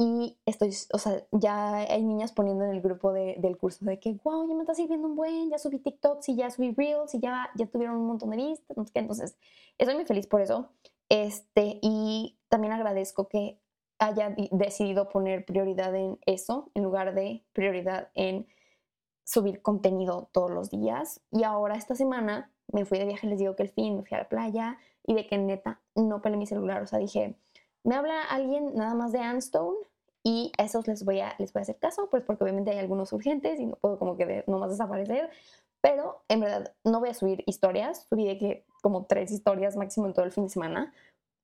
[0.03, 4.17] Y estoy, o sea, ya hay niñas poniendo en el grupo del curso de que,
[4.23, 7.19] wow, ya me está sirviendo un buen, ya subí TikToks y ya subí Reels y
[7.19, 9.37] ya, ya tuvieron un montón de vistas, Entonces,
[9.77, 10.69] estoy muy feliz por eso.
[11.07, 13.59] Este, y también agradezco que
[13.99, 18.47] haya decidido poner prioridad en eso en lugar de prioridad en
[19.23, 21.21] subir contenido todos los días.
[21.29, 24.17] Y ahora esta semana me fui de viaje, les digo que el fin, me fui
[24.17, 26.81] a la playa y de que neta no peleé mi celular.
[26.81, 27.35] O sea, dije,
[27.83, 29.77] me habla alguien nada más de Anstone
[30.23, 33.11] y esos les voy a, les voy a hacer caso, pues porque obviamente hay algunos
[33.13, 35.29] urgentes y no puedo como que nomás desaparecer.
[35.81, 40.07] Pero en verdad no voy a subir historias, subí de que como tres historias máximo
[40.07, 40.93] en todo el fin de semana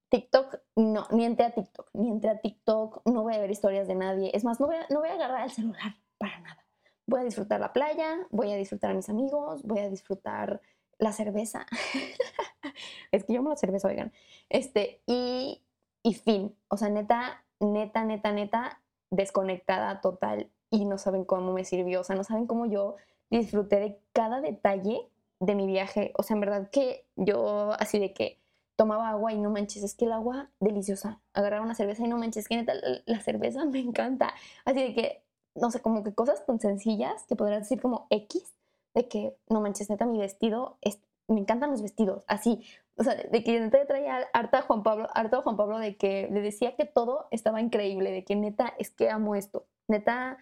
[0.10, 3.88] TikTok, no, ni entré a TikTok, ni entré a TikTok, no voy a ver historias
[3.88, 4.32] de nadie.
[4.34, 6.66] Es más, no voy a, no voy a agarrar el celular para nada.
[7.08, 10.62] Voy a disfrutar la playa, voy a disfrutar a mis amigos, voy a disfrutar
[10.98, 11.66] la cerveza.
[13.12, 14.14] es que yo amo la cerveza, oigan.
[14.50, 15.64] Este, y,
[16.04, 16.56] y fin.
[16.70, 22.04] O sea, neta, neta, neta, neta, desconectada total y no saben cómo me sirvió, o
[22.04, 22.96] sea, no saben cómo yo
[23.30, 25.08] disfruté de cada detalle
[25.40, 28.40] de mi viaje, o sea, en verdad que yo así de que
[28.76, 32.18] tomaba agua y no manches, es que el agua deliciosa, agarraba una cerveza y no
[32.18, 32.74] manches, que neta,
[33.06, 34.34] la cerveza me encanta,
[34.66, 35.24] así de que,
[35.56, 38.54] no sé, como que cosas tan sencillas que podrías decir como X,
[38.94, 42.64] de que, no manches, neta, mi vestido, es, me encantan los vestidos, así,
[42.98, 46.42] o sea, de que neta traía harta Juan Pablo, harta Juan Pablo de que le
[46.42, 50.38] decía que todo estaba increíble, de que neta, es que amo esto, neta,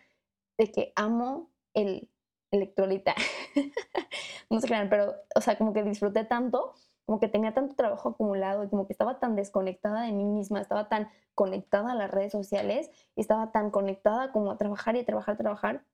[0.58, 2.10] de que amo el
[2.52, 3.16] electrolita.
[4.50, 6.74] no se crean, pero, o sea, como que disfruté tanto,
[7.06, 10.90] como que tenía tanto trabajo acumulado como que estaba tan desconectada de mí misma, estaba
[10.90, 15.36] tan conectada a las redes sociales y estaba tan conectada como a trabajar y trabajar,
[15.36, 15.86] a trabajar,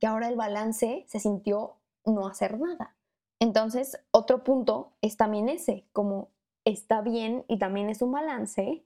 [0.00, 2.97] que ahora el balance se sintió no hacer nada.
[3.40, 6.30] Entonces, otro punto es también ese, como
[6.64, 8.84] está bien y también es un balance,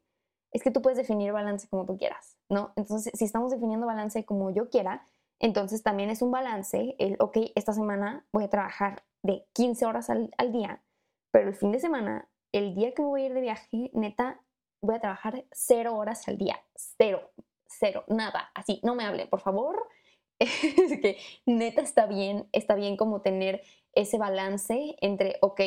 [0.52, 2.72] es que tú puedes definir balance como tú quieras, ¿no?
[2.76, 5.06] Entonces, si estamos definiendo balance como yo quiera,
[5.40, 10.10] entonces también es un balance el, ok, esta semana voy a trabajar de 15 horas
[10.10, 10.82] al, día,
[11.30, 14.40] pero el fin de semana, el día que me voy a ir de viaje, neta,
[14.82, 17.32] voy a trabajar cero horas al día, cero,
[17.66, 19.88] cero, nada, así, no me hable, por favor.
[20.38, 23.62] es que neta está bien, está bien como tener
[23.94, 25.61] ese balance entre, ok,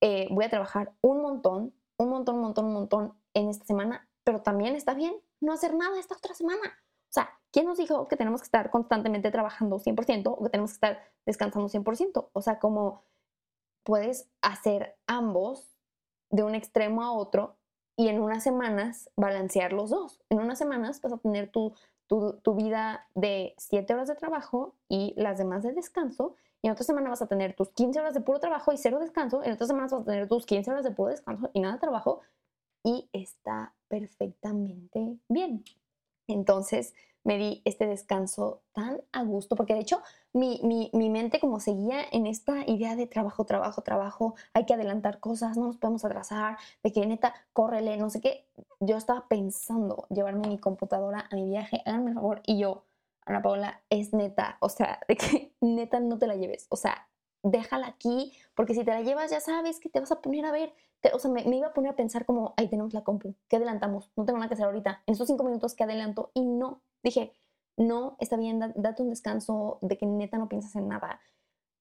[0.00, 4.08] eh, voy a trabajar un montón, un montón, un montón, un montón en esta semana,
[4.24, 6.78] pero también está bien no hacer nada esta otra semana.
[7.10, 10.70] O sea, ¿quién nos dijo que tenemos que estar constantemente trabajando 100% o que tenemos
[10.70, 12.30] que estar descansando 100%?
[12.32, 13.02] O sea, como
[13.82, 15.76] puedes hacer ambos
[16.30, 17.56] de un extremo a otro
[17.96, 20.22] y en unas semanas balancear los dos.
[20.28, 21.74] En unas semanas vas a tener tu,
[22.06, 26.84] tu, tu vida de 7 horas de trabajo y las demás de descanso en otra
[26.84, 29.68] semana vas a tener tus 15 horas de puro trabajo y cero descanso, en otras
[29.68, 32.20] semanas vas a tener tus 15 horas de puro descanso y nada de trabajo,
[32.82, 35.64] y está perfectamente bien.
[36.26, 36.94] Entonces
[37.24, 40.00] me di este descanso tan a gusto, porque de hecho
[40.32, 44.74] mi, mi, mi, mente como seguía en esta idea de trabajo, trabajo, trabajo, hay que
[44.74, 48.46] adelantar cosas, no nos podemos atrasar, de que neta, córrele, no sé qué.
[48.80, 52.84] Yo estaba pensando llevarme mi computadora a mi viaje, háganme el favor, y yo,
[53.30, 57.08] Ana Paula, es neta, o sea, de que neta no te la lleves, o sea,
[57.42, 60.52] déjala aquí, porque si te la llevas ya sabes que te vas a poner a
[60.52, 60.74] ver,
[61.14, 64.12] o sea, me, iba a poner a pensar como, ahí tenemos la compu, ¿qué adelantamos?
[64.16, 66.30] No tengo nada que hacer ahorita, en estos cinco minutos, ¿qué adelanto?
[66.34, 67.32] Y no, dije,
[67.76, 71.20] no, está bien, date un descanso de que neta no piensas en nada,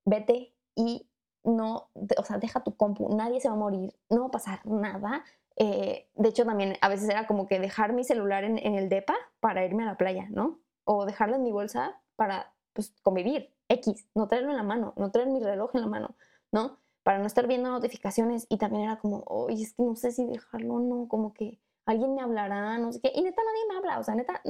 [0.05, 1.09] vete y
[1.43, 4.65] no, o sea, deja tu compu, nadie se va a morir, no va a pasar
[4.65, 5.23] nada.
[5.55, 8.87] Eh, de hecho, también a veces era como que dejar mi celular en, en el
[8.87, 10.59] DEPA para irme a la playa, ¿no?
[10.91, 15.11] O dejarlo en mi bolsa para pues, convivir, X, no traerlo en la mano, no
[15.11, 16.15] traer mi reloj en la mano,
[16.51, 16.79] ¿no?
[17.03, 20.25] Para no estar viendo notificaciones y también era como, oye, es que no sé si
[20.25, 23.77] dejarlo o no, como que alguien me hablará, no sé qué, y neta nadie me
[23.77, 24.41] habla, o sea, neta,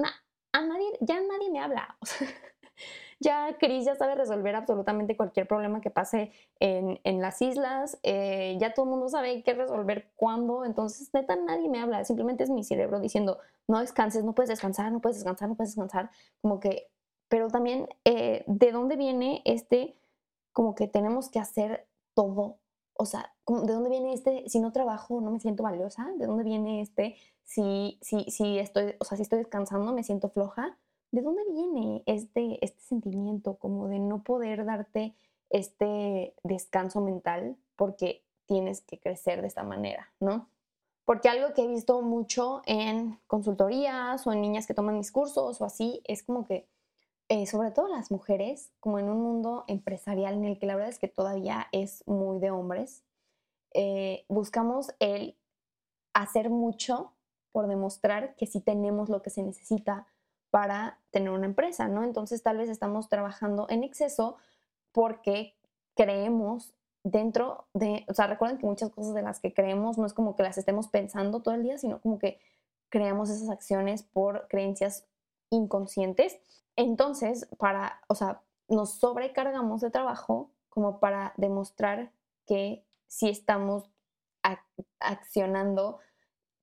[0.53, 1.97] a nadie, ya nadie me habla,
[3.19, 8.57] ya Cris ya sabe resolver absolutamente cualquier problema que pase en, en las islas, eh,
[8.59, 12.49] ya todo el mundo sabe qué resolver cuándo, entonces neta nadie me habla, simplemente es
[12.49, 16.09] mi cerebro diciendo, no descanses, no puedes descansar, no puedes descansar, no puedes descansar,
[16.41, 16.89] como que,
[17.27, 19.97] pero también eh, de dónde viene este,
[20.53, 22.59] como que tenemos que hacer todo,
[22.93, 26.09] o sea, ¿de dónde viene este, si no trabajo no me siento valiosa?
[26.17, 30.29] ¿De dónde viene este, si, si, si estoy, o sea, si estoy descansando me siento
[30.29, 30.77] floja?
[31.11, 35.15] ¿De dónde viene este, este sentimiento como de no poder darte
[35.49, 40.49] este descanso mental porque tienes que crecer de esta manera, ¿no?
[41.05, 45.59] Porque algo que he visto mucho en consultorías o en niñas que toman mis cursos
[45.59, 46.67] o así, es como que,
[47.29, 50.89] eh, sobre todo las mujeres, como en un mundo empresarial en el que la verdad
[50.89, 53.03] es que todavía es muy de hombres,
[53.73, 55.35] eh, buscamos el
[56.13, 57.13] hacer mucho
[57.51, 60.07] por demostrar que sí tenemos lo que se necesita
[60.51, 62.03] para tener una empresa, ¿no?
[62.03, 64.37] Entonces tal vez estamos trabajando en exceso
[64.91, 65.55] porque
[65.95, 70.13] creemos dentro de, o sea, recuerden que muchas cosas de las que creemos no es
[70.13, 72.39] como que las estemos pensando todo el día, sino como que
[72.89, 75.05] creamos esas acciones por creencias
[75.49, 76.39] inconscientes.
[76.75, 82.11] Entonces, para, o sea, nos sobrecargamos de trabajo como para demostrar
[82.45, 83.89] que sí estamos
[84.99, 85.99] accionando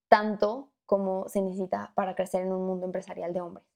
[0.08, 3.66] tanto como se necesita para crecer en un mundo empresarial de hombres,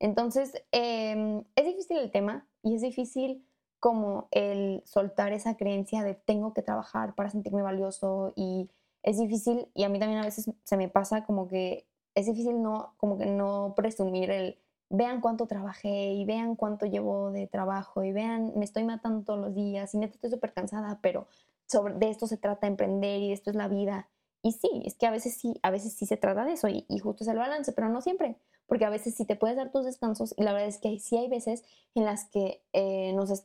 [0.00, 3.46] Entonces, em, es difícil el tema y es difícil
[3.80, 8.70] como el soltar esa creencia de tengo que trabajar para sentirme valioso y
[9.02, 12.62] es difícil y a mí también a veces se me pasa como que es difícil
[12.62, 18.04] no como que no presumir el vean cuánto trabajé y vean cuánto llevo de trabajo
[18.04, 21.28] y vean me estoy matando todos los días y neta estoy súper cansada pero
[21.66, 24.08] sobre de esto se trata emprender y de esto es la vida.
[24.42, 26.86] Y sí, es que a veces sí, a veces sí se trata de eso y,
[26.98, 29.84] justo es el balance, pero no siempre, porque a veces sí te puedes dar tus
[29.84, 33.44] descansos y la verdad es que sí hay veces en las que eh, nos,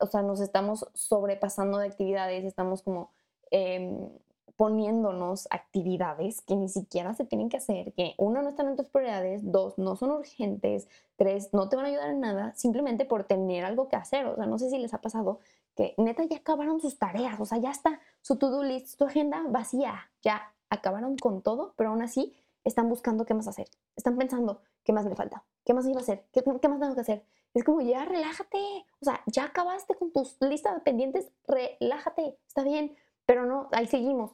[0.00, 3.10] o sea, nos estamos sobrepasando de actividades, estamos como
[3.50, 4.10] em,
[4.58, 8.88] poniéndonos actividades que ni siquiera se tienen que hacer, que uno no están en tus
[8.88, 13.22] prioridades, dos no son urgentes, tres no te van a ayudar en nada, simplemente por
[13.22, 14.26] tener algo que hacer.
[14.26, 15.38] O sea, no sé si les ha pasado
[15.76, 19.44] que neta ya acabaron sus tareas, o sea, ya está su to-do list, su agenda
[19.48, 22.34] vacía, ya acabaron con todo, pero aún así
[22.68, 26.02] están buscando qué más hacer, están pensando qué más me falta, qué más iba a
[26.02, 27.24] hacer, qué, qué más tengo que hacer.
[27.54, 28.58] Es como, ya relájate,
[29.00, 33.86] o sea, ya acabaste con tus listas de pendientes, relájate, está bien, pero no, ahí
[33.86, 34.32] seguimos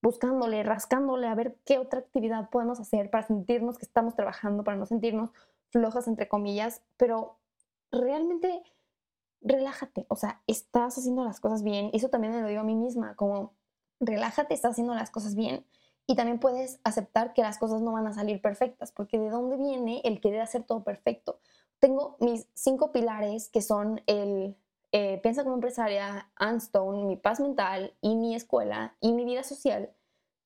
[0.00, 4.76] buscándole, rascándole a ver qué otra actividad podemos hacer para sentirnos que estamos trabajando, para
[4.76, 5.30] no sentirnos
[5.70, 7.38] flojas, entre comillas, pero
[7.90, 8.62] realmente
[9.40, 11.90] relájate, o sea, estás haciendo las cosas bien.
[11.92, 13.54] Eso también me lo digo a mí misma, como
[14.00, 15.64] relájate, estás haciendo las cosas bien.
[16.06, 19.56] Y también puedes aceptar que las cosas no van a salir perfectas, porque de dónde
[19.56, 21.38] viene el querer hacer todo perfecto.
[21.78, 24.56] Tengo mis cinco pilares que son el
[24.92, 29.90] eh, Piensa como empresaria, Anstone, mi paz mental y mi escuela y mi vida social.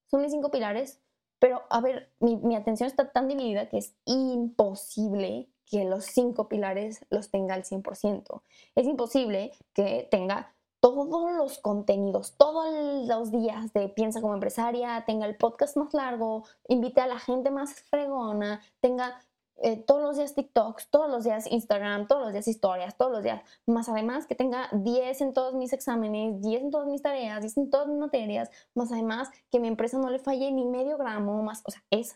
[0.06, 1.00] Son mis cinco pilares,
[1.40, 6.48] pero a ver, mi, mi atención está tan dividida que es imposible que los cinco
[6.48, 8.42] pilares los tenga al 100%.
[8.76, 10.54] Es imposible que tenga
[10.86, 16.44] todos los contenidos, todos los días de Piensa como empresaria, tenga el podcast más largo,
[16.68, 19.20] invite a la gente más fregona, tenga
[19.56, 23.24] eh, todos los días TikToks, todos los días Instagram, todos los días historias, todos los
[23.24, 27.40] días, más además que tenga 10 en todos mis exámenes, 10 en todas mis tareas,
[27.40, 30.98] 10 en todas mis materias, más además que mi empresa no le falle ni medio
[30.98, 32.14] gramo, más, o sea, es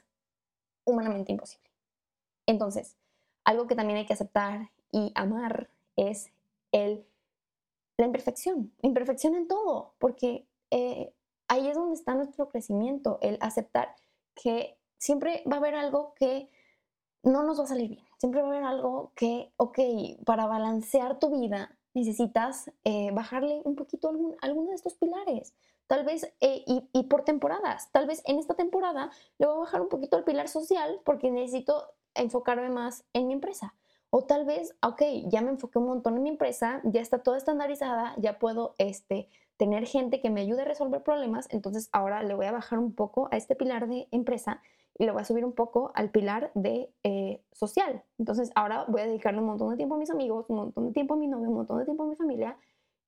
[0.85, 1.68] humanamente imposible.
[2.46, 2.96] Entonces,
[3.42, 6.30] algo que también hay que aceptar y amar es
[6.70, 7.04] el,
[8.00, 11.12] la imperfección, imperfección en todo, porque eh,
[11.48, 13.94] ahí es donde está nuestro crecimiento, el aceptar
[14.34, 16.50] que siempre va a haber algo que
[17.22, 18.04] no nos va a salir bien.
[18.18, 19.78] Siempre va a haber algo que, ok,
[20.24, 25.54] para balancear tu vida necesitas eh, bajarle un poquito algún, alguno de estos pilares.
[25.86, 29.80] Tal vez, eh, y, por temporadas, tal vez en esta temporada le voy a bajar
[29.80, 33.74] un poquito al pilar social porque necesito enfocarme más en mi empresa.
[34.11, 37.38] O tal vez, ok, ya me enfoqué un montón en mi empresa, ya está toda
[37.38, 42.35] estandarizada, ya puedo este, tener gente que me ayude a resolver problemas, entonces ahora le
[42.35, 44.61] voy a bajar un poco a este pilar de empresa
[44.99, 48.03] y lo voy a subir un poco al pilar de eh, social.
[48.18, 50.92] Entonces ahora voy a dedicarle un montón de tiempo a mis amigos, un montón de
[50.92, 52.57] tiempo a mi novio, un montón de tiempo a mi familia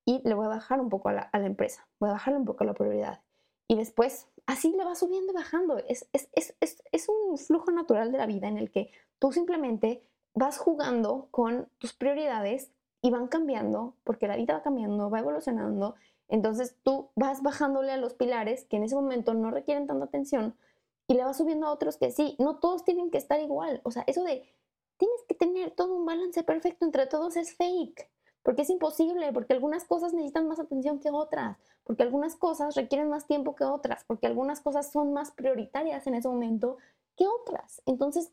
[0.04, 2.64] y le voy a bajar un poco a la, empresa, voy a bajarle un poco
[2.64, 3.22] a la prioridad.
[3.66, 5.78] Y después así le va subiendo y bajando.
[5.78, 10.02] Es, es, es, es un flujo natural de la vida en el que tú simplemente
[10.34, 12.70] vas jugando con tus prioridades
[13.02, 15.94] y van cambiando porque la vida va cambiando, va evolucionando.
[16.28, 20.56] Entonces tú vas bajándole a los pilares que en ese momento no requieren tanta atención
[21.06, 23.80] y le vas subiendo a otros que sí, no todos tienen que estar igual.
[23.84, 24.48] O sea, eso de
[24.96, 28.08] tienes que tener todo un balance perfecto entre todos es fake,
[28.42, 33.10] porque es imposible, porque algunas cosas necesitan más atención que otras, porque algunas cosas requieren
[33.10, 36.78] más tiempo que otras, porque algunas cosas son más prioritarias en ese momento
[37.16, 37.82] que otras.
[37.84, 38.32] Entonces,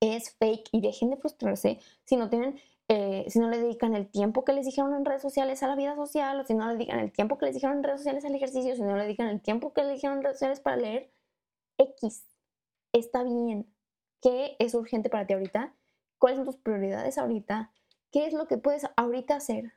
[0.00, 2.58] es fake y dejen de frustrarse si no tienen
[2.92, 5.76] eh, si no le dedican el tiempo que les dijeron en redes sociales a la
[5.76, 8.24] vida social, o si no le dedican el tiempo que les dijeron en redes sociales
[8.24, 10.76] al ejercicio, si no le dedican el tiempo que les dijeron en redes sociales para
[10.76, 11.12] leer,
[11.78, 12.26] X
[12.92, 13.72] está bien.
[14.20, 15.72] ¿Qué es urgente para ti ahorita?
[16.18, 17.72] ¿Cuáles son tus prioridades ahorita?
[18.10, 19.72] ¿Qué es lo que puedes ahorita hacer?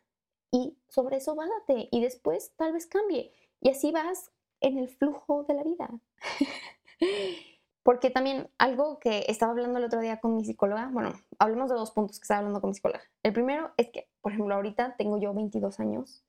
[0.51, 3.31] Y sobre eso bájate y después tal vez cambie.
[3.61, 5.89] Y así vas en el flujo de la vida.
[7.83, 11.75] Porque también algo que estaba hablando el otro día con mi psicóloga, bueno, hablemos de
[11.75, 13.03] dos puntos que estaba hablando con mi psicóloga.
[13.23, 16.23] El primero es que, por ejemplo, ahorita tengo yo 22 años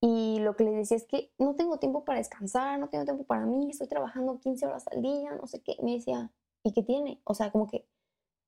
[0.00, 3.24] y lo que le decía es que no tengo tiempo para descansar, no tengo tiempo
[3.24, 5.76] para mí, estoy trabajando 15 horas al día, no sé qué.
[5.82, 6.30] me decía,
[6.62, 7.20] ¿y qué tiene?
[7.24, 7.86] O sea, como que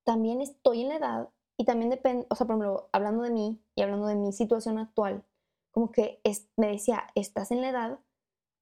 [0.04, 3.62] también estoy en la edad y también depende, o sea, por ejemplo, hablando de mí
[3.74, 5.24] y hablando de mi situación actual,
[5.70, 6.20] como que
[6.56, 7.98] me decía, estás en la edad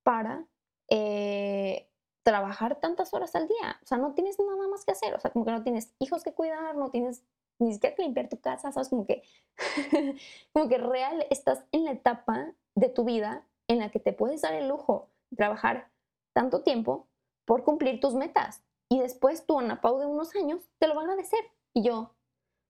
[0.03, 0.47] para
[0.89, 1.90] eh,
[2.23, 5.31] trabajar tantas horas al día, o sea, no tienes nada más que hacer, o sea,
[5.31, 7.25] como que no tienes hijos que cuidar, no tienes
[7.59, 8.89] ni siquiera que limpiar tu casa, ¿sabes?
[8.89, 9.23] Como que,
[10.53, 14.43] como que real estás en la etapa de tu vida en la que te puedes
[14.43, 15.91] dar el lujo de trabajar
[16.35, 17.07] tanto tiempo
[17.45, 18.63] por cumplir tus metas.
[18.89, 21.41] Y después tu Anapau de unos años te lo va a agradecer.
[21.75, 22.15] Y yo,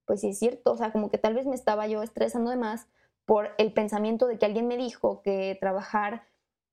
[0.07, 2.57] pues sí es cierto, o sea, como que tal vez me estaba yo estresando de
[2.57, 2.89] más
[3.25, 6.27] por el pensamiento de que alguien me dijo que trabajar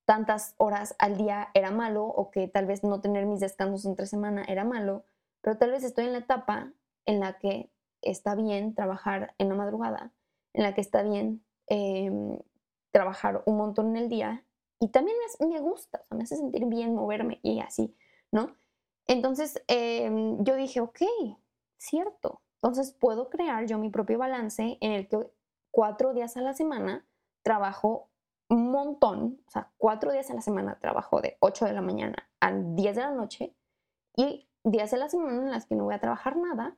[0.08, 4.06] tantas horas al día era malo o que tal vez no tener mis descansos entre
[4.06, 5.04] semana era malo,
[5.42, 6.72] pero tal vez estoy en la etapa
[7.06, 7.70] en la que
[8.02, 10.14] está bien trabajar en la madrugada,
[10.54, 12.40] en la que está bien em,
[12.92, 14.46] trabajar un montón en el día
[14.80, 17.94] y también me, gusta, me hace sentir bien moverme y así,
[18.32, 18.56] ¿no?
[19.08, 21.02] Entonces em, yo dije, ok,
[21.76, 22.42] cierto.
[22.62, 25.20] Entonces puedo crear yo mi propio balance en el que
[25.70, 27.06] cuatro días a la semana
[27.44, 28.10] trabajo
[28.50, 32.30] un montón, o sea, cuatro días a la semana trabajo de 8 de la mañana
[32.40, 33.54] a 10 de la noche
[34.16, 36.78] y días de la semana en las que no voy a trabajar nada,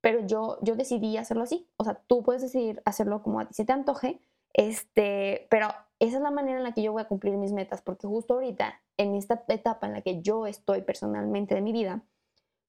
[0.00, 1.68] pero yo, yo decidí hacerlo así.
[1.76, 4.20] O sea, tú puedes decidir hacerlo como a ti se te antoje,
[4.52, 5.68] este, pero
[5.98, 8.34] esa es la manera en la que yo voy a cumplir mis metas, porque justo
[8.34, 12.02] ahorita, en esta etapa en la que yo estoy personalmente de mi vida,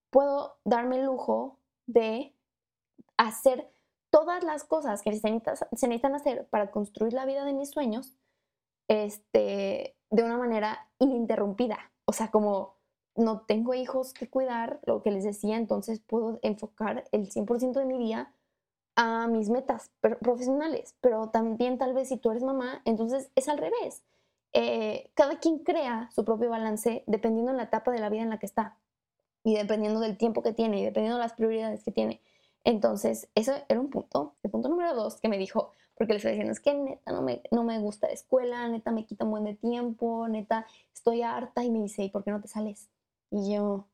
[0.09, 2.35] puedo darme el lujo de
[3.17, 3.72] hacer
[4.23, 8.15] todas las cosas que se necesitan, hacer para construir la vida de mis sueños
[8.87, 11.91] este, de una manera ininterrumpida.
[12.05, 12.77] O sea, como
[13.15, 17.85] no tengo hijos que cuidar, lo que les decía, entonces puedo enfocar el 100% de
[17.85, 18.33] mi día
[18.95, 23.57] a mis metas profesionales, pero también tal vez si tú eres mamá, entonces es al
[23.57, 24.03] revés.
[24.53, 28.29] Eh, cada quien crea su propio balance dependiendo de la etapa de la vida en
[28.29, 28.77] la que está
[29.43, 32.21] y dependiendo del tiempo que tiene y dependiendo de las prioridades que tiene.
[32.63, 34.35] Entonces, eso era un punto.
[34.43, 37.21] El punto número dos que me dijo, porque le estoy diciendo, es que neta no
[37.21, 41.21] me, no me gusta la escuela, neta me quita un buen de tiempo, neta estoy
[41.21, 42.89] harta y me dice, ¿y por qué no te sales?
[43.29, 43.87] Y yo,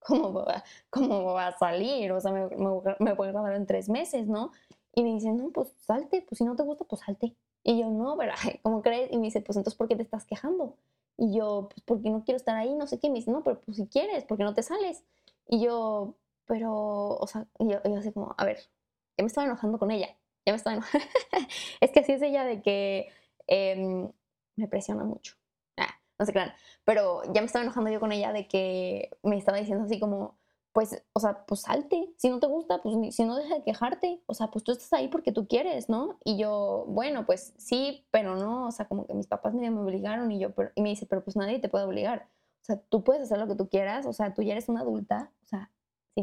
[0.00, 2.12] ¿cómo va, cómo va a salir?
[2.12, 4.52] O sea, me, me, voy a grabar en tres meses, ¿no?
[4.94, 7.34] Y me dice, no, pues salte, pues si no te gusta, pues salte.
[7.62, 9.12] Y yo, no, pero ¿cómo crees?
[9.12, 10.76] Y me dice, pues entonces, ¿por qué te estás quejando?
[11.18, 13.08] Y yo, pues porque no quiero estar ahí, no sé qué.
[13.08, 15.02] Y me dice, no, pero pues si quieres, ¿por qué no te sales?
[15.48, 16.14] Y yo,
[16.46, 18.58] pero, o sea, yo, yo así como, a ver,
[19.16, 20.08] ya me estaba enojando con ella,
[20.44, 21.06] ya me estaba enojando.
[21.80, 23.08] es que así es ella de que
[23.46, 24.10] em,
[24.56, 25.36] me presiona mucho.
[25.76, 26.40] Ah, no sé qué,
[26.84, 30.38] pero ya me estaba enojando yo con ella de que me estaba diciendo así como,
[30.72, 34.22] pues, o sea, pues salte, si no te gusta, pues si no deja de quejarte,
[34.26, 36.18] o sea, pues tú estás ahí porque tú quieres, ¿no?
[36.22, 40.30] Y yo, bueno, pues sí, pero no, o sea, como que mis papás me obligaron
[40.30, 42.28] y yo, pero, y me dice, pero pues nadie te puede obligar,
[42.60, 44.82] o sea, tú puedes hacer lo que tú quieras, o sea, tú ya eres una
[44.82, 45.70] adulta, o sea,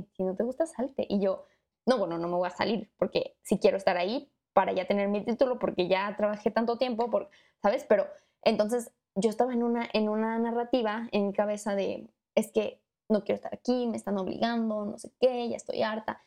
[0.02, 1.06] si, no te gusta, salte.
[1.10, 1.46] Y yo,
[1.86, 5.08] no, bueno, no me voy a salir porque si quiero estar ahí para ya tener
[5.08, 7.30] mi título, porque ya trabajé tanto tiempo, por,
[7.62, 7.86] ¿sabes?
[7.88, 8.08] Pero
[8.44, 13.24] entonces yo estaba en una, en una narrativa en mi cabeza de, es que no
[13.24, 16.24] quiero estar aquí, me están obligando, no sé qué, ya estoy harta.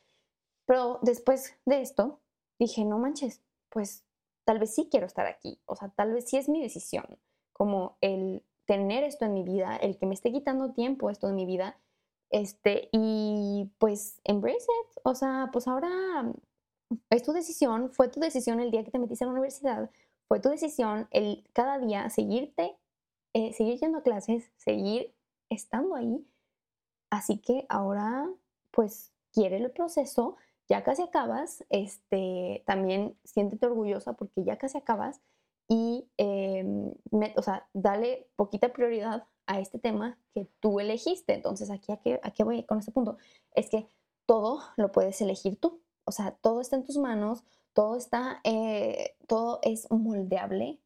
[0.66, 2.20] Pero después de esto,
[2.58, 4.04] dije, no manches, pues
[4.44, 7.18] tal vez sí quiero estar aquí, o sea, tal vez sí es mi decisión,
[7.52, 11.34] como el tener esto en mi vida, el que me esté quitando tiempo esto en
[11.34, 11.78] mi vida,
[12.30, 15.00] este, y pues embrace it.
[15.04, 16.32] O sea, pues ahora
[17.10, 19.90] es tu decisión, fue tu decisión el día que te metiste a la universidad,
[20.28, 22.76] fue tu decisión el cada día seguirte,
[23.34, 25.14] eh, seguir yendo a clases, seguir
[25.50, 26.26] estando ahí.
[27.10, 28.28] Así que ahora,
[28.72, 30.36] pues, quiere el proceso,
[30.68, 35.20] ya casi acabas, este, también siéntete orgullosa porque ya casi acabas
[35.68, 36.92] y, em,
[37.36, 41.34] o sea, dale poquita prioridad a este tema que tú elegiste.
[41.34, 43.16] Entonces, aquí a qué, a qué voy con este punto.
[43.54, 43.88] Es que
[44.26, 45.80] todo lo puedes elegir tú.
[46.04, 50.80] O sea, todo está en tus manos, todo está, eh, todo es moldeable.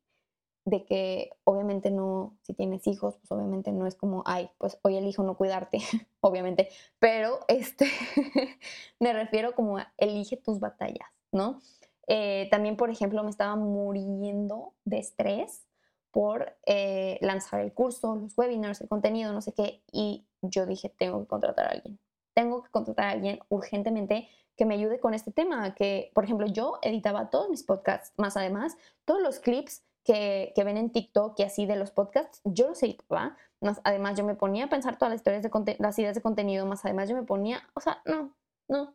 [0.66, 4.96] De que obviamente no, si tienes hijos, pues obviamente no es como, ay, pues hoy
[4.96, 5.78] elijo no cuidarte,
[6.20, 7.86] obviamente, pero este,
[9.00, 11.60] me refiero como a elige tus batallas, ¿no?
[12.06, 15.64] Eh, también, por ejemplo, me estaba muriendo de estrés
[16.12, 20.88] por eh, lanzar el curso, los webinars, el contenido, no sé qué, y yo dije,
[20.88, 21.98] tengo que contratar a alguien.
[22.34, 26.46] Tengo que contratar a alguien urgentemente que me ayude con este tema, que, por ejemplo,
[26.46, 31.38] yo editaba todos mis podcasts, más además, todos los clips que, que ven en TikTok
[31.38, 34.98] y así de los podcasts, yo los editaba, más además yo me ponía a pensar
[34.98, 38.02] todas las historias de las ideas de contenido, más además yo me ponía, o sea,
[38.04, 38.34] no,
[38.68, 38.94] no,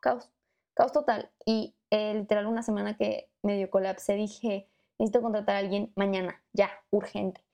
[0.00, 0.30] caos,
[0.74, 1.30] caos total.
[1.44, 6.70] Y eh, literal una semana que medio colapse dije, necesito contratar a alguien mañana, ya,
[6.90, 7.44] urgente.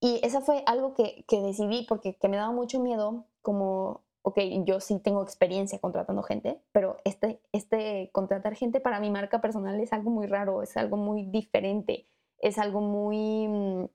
[0.00, 4.38] Y esa fue algo que, que decidí porque que me daba mucho miedo, como, ok,
[4.64, 9.80] yo sí tengo experiencia contratando gente, pero este, este contratar gente para mi marca personal
[9.80, 12.06] es algo muy raro, es algo muy diferente,
[12.38, 13.88] es algo muy, mm,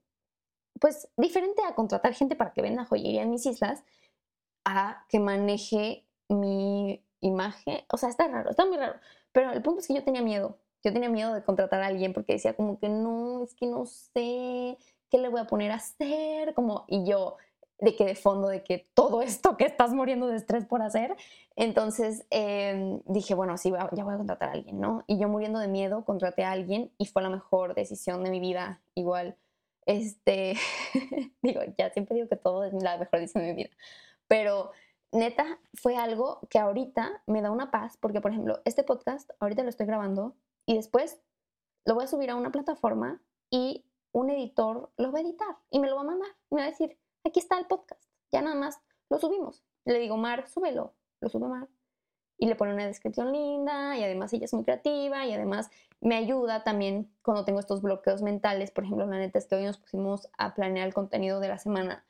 [0.80, 3.84] pues, diferente a contratar gente para que venda joyería en mis islas,
[4.66, 7.82] a que maneje mi imagen.
[7.92, 9.00] O sea, está raro, está muy raro.
[9.32, 10.58] Pero el punto es que yo tenía miedo.
[10.84, 13.86] Yo tenía miedo de contratar a alguien porque decía como que no, es que no
[13.86, 14.78] sé
[15.10, 17.38] qué le voy a poner a hacer, como, y yo
[17.80, 21.16] de que de fondo, de que todo esto que estás muriendo de estrés por hacer.
[21.56, 25.04] Entonces em, dije, bueno, sí, ya voy a contratar a alguien, ¿no?
[25.08, 28.40] Y yo muriendo de miedo, contraté a alguien y fue la mejor decisión de mi
[28.40, 29.38] vida, igual.
[29.86, 30.56] Este,
[31.42, 33.70] digo, ya siempre digo que todo es la mejor decisión de mi vida,
[34.28, 34.72] pero
[35.12, 39.64] neta, fue algo que ahorita me da una paz, porque por ejemplo, este podcast, ahorita
[39.64, 40.36] lo estoy grabando
[40.66, 41.22] y después
[41.86, 45.80] lo voy a subir a una plataforma y un editor lo va a editar y
[45.80, 48.42] me lo va a mandar y me va a decir, aquí está el podcast, ya
[48.42, 49.64] nada más lo subimos.
[49.86, 51.68] Le digo, Mar, súbelo, lo sube Mar.
[52.38, 55.70] Y le pone una descripción linda y además ella es muy creativa y además
[56.02, 58.72] me ayuda también cuando tengo estos bloqueos mentales.
[58.72, 61.58] Por ejemplo, la neta es que hoy nos pusimos a planear el contenido de la
[61.58, 62.06] semana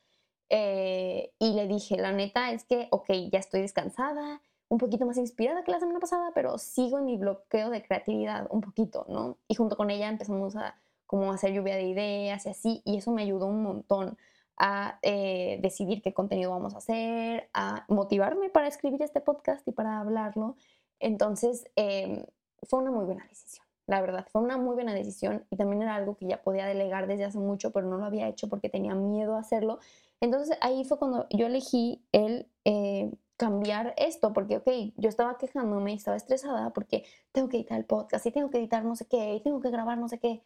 [0.49, 4.41] eh, y le dije, la neta es que, ok, ya estoy descansada,
[4.73, 8.47] un poquito más inspirada que la semana pasada, pero sigo en mi bloqueo de creatividad
[8.49, 9.37] un poquito, ¿no?
[9.47, 13.11] Y junto con ella empezamos a como hacer lluvia de ideas y así, y eso
[13.11, 14.17] me ayudó un montón
[14.57, 19.73] a eh, decidir qué contenido vamos a hacer, a motivarme para escribir este podcast y
[19.73, 20.55] para hablarlo.
[20.99, 22.25] Entonces, em,
[22.63, 25.93] fue una muy buena decisión, la verdad, fue una muy buena decisión y también era
[25.93, 28.95] algo que ya podía delegar desde hace mucho, pero no lo había hecho porque tenía
[28.95, 29.77] miedo a hacerlo.
[30.19, 33.11] Entonces, ahí fue cuando yo elegí el eh,
[33.43, 37.83] cambiar esto, porque, ok, yo estaba quejándome y estaba estresada porque tengo que editar el
[37.83, 40.41] podcast y tengo que editar no sé qué y tengo que grabar no sé qué.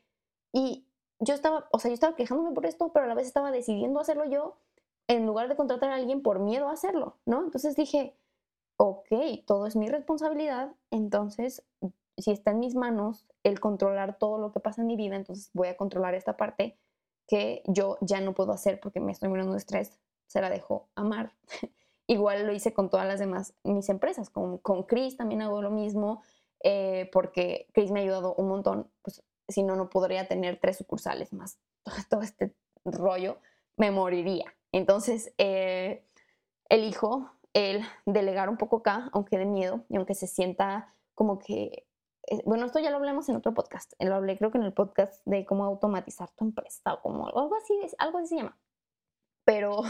[0.52, 0.88] Y
[1.20, 4.00] yo estaba, o sea, yo estaba quejándome por esto, pero a la vez estaba decidiendo
[4.00, 4.58] hacerlo yo
[5.08, 7.43] en lugar de contratar a alguien por miedo a hacerlo, ¿no?
[7.43, 8.16] Entonces dije,
[8.78, 9.10] ok,
[9.45, 11.64] todo es mi responsabilidad, entonces
[12.18, 15.52] si está en mis manos el controlar todo lo que pasa en mi vida, entonces
[15.54, 16.80] voy a controlar esta parte
[17.28, 20.89] que yo ya no puedo hacer porque me estoy muriendo de estrés, se la dejo
[20.95, 21.34] amar.
[22.08, 25.70] Igual lo hice con todas las demás mis empresas, con, con Chris también hago lo
[25.70, 26.24] mismo,
[26.64, 30.78] eh, porque Chris me ha ayudado un montón, pues si no, no podría tener tres
[30.78, 31.60] sucursales más.
[32.10, 32.55] Todo este
[32.86, 33.38] rollo
[33.76, 34.53] me moriría.
[34.72, 36.05] Entonces, eh,
[36.70, 41.88] elijo el delegar un poco acá, aunque de miedo y aunque se sienta como que,
[42.28, 44.74] eh, bueno, esto ya lo hablamos en otro podcast, lo hablé creo que en el
[44.74, 48.58] podcast de cómo automatizar tu empresa o como algo así, algo así se llama.
[49.45, 49.82] Pero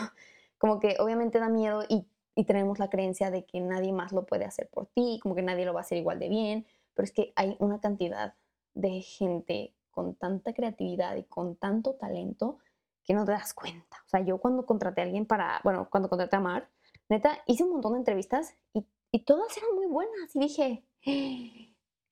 [0.57, 4.25] como que obviamente da miedo y, y tenemos la creencia de que nadie más lo
[4.25, 7.05] puede hacer por ti, como que nadie lo va a hacer igual de bien, pero
[7.05, 8.35] es que hay una cantidad
[8.73, 12.59] de gente con tanta creatividad y con tanto talento
[13.03, 13.97] que no te das cuenta.
[14.05, 16.69] O sea, yo cuando contraté a alguien para, bueno, cuando contraté a Mar,
[17.09, 20.83] neta, hice un montón de entrevistas y, y todas eran muy buenas y dije,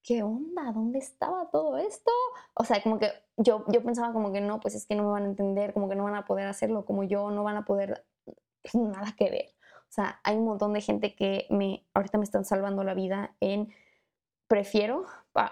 [0.02, 0.72] ¿qué onda?
[0.72, 2.12] ¿Dónde estaba todo esto?
[2.54, 5.10] O sea, como que yo, yo pensaba como que no, pues es que no me
[5.10, 7.66] van a entender, como que no van a poder hacerlo como yo, no van a
[7.66, 8.06] poder,
[8.74, 9.55] nada que ver.
[9.89, 13.36] O sea, hay un montón de gente que me, ahorita me están salvando la vida
[13.39, 13.74] en,
[14.47, 15.05] prefiero,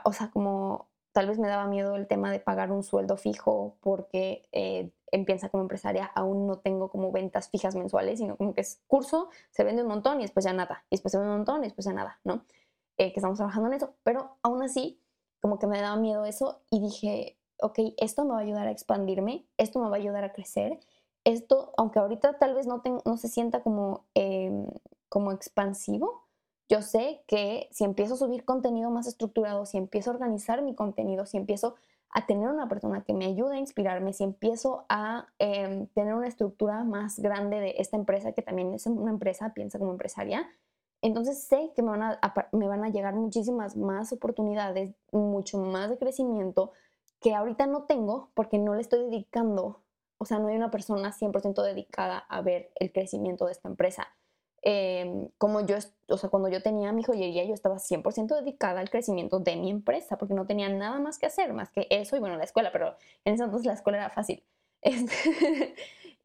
[0.04, 3.78] o sea, como tal vez me daba miedo el tema de pagar un sueldo fijo
[3.82, 8.62] porque eh, empieza como empresaria, aún no tengo como ventas fijas mensuales, sino como que
[8.62, 11.38] es curso, se vende un montón y después ya nada, y después se vende un
[11.38, 12.44] montón y después ya nada, ¿no?
[12.98, 15.00] Eh, que estamos trabajando en eso, pero aún así,
[15.40, 18.72] como que me daba miedo eso y dije, ok, esto me va a ayudar a
[18.72, 20.80] expandirme, esto me va a ayudar a crecer,
[21.24, 22.82] esto, aunque ahorita tal vez no,
[23.18, 24.68] se sienta como, em,
[25.10, 26.24] como expansivo,
[26.70, 30.76] yo sé que si empiezo a subir contenido más estructurado, si empiezo a organizar mi
[30.76, 31.76] contenido, si empiezo
[32.10, 36.28] a tener una persona que me ayude a inspirarme, si empiezo a em, tener una
[36.28, 40.48] estructura más grande de esta empresa, que también es una empresa, piensa como empresaria,
[41.04, 42.20] entonces sé que me van a,
[42.54, 46.72] me van a llegar muchísimas más oportunidades, mucho más de crecimiento
[47.20, 49.83] que ahorita no tengo porque no le estoy dedicando,
[50.24, 54.08] o sea, no hay una persona 100% dedicada a ver el crecimiento de esta empresa.
[54.62, 55.76] Em, como yo,
[56.08, 59.70] o sea, cuando yo tenía mi joyería, yo estaba 100% dedicada al crecimiento de mi
[59.70, 62.72] empresa, porque no tenía nada más que hacer, más que eso y bueno, la escuela,
[62.72, 62.96] pero
[63.26, 64.44] en ese entonces la escuela era fácil.
[64.86, 65.76] Este,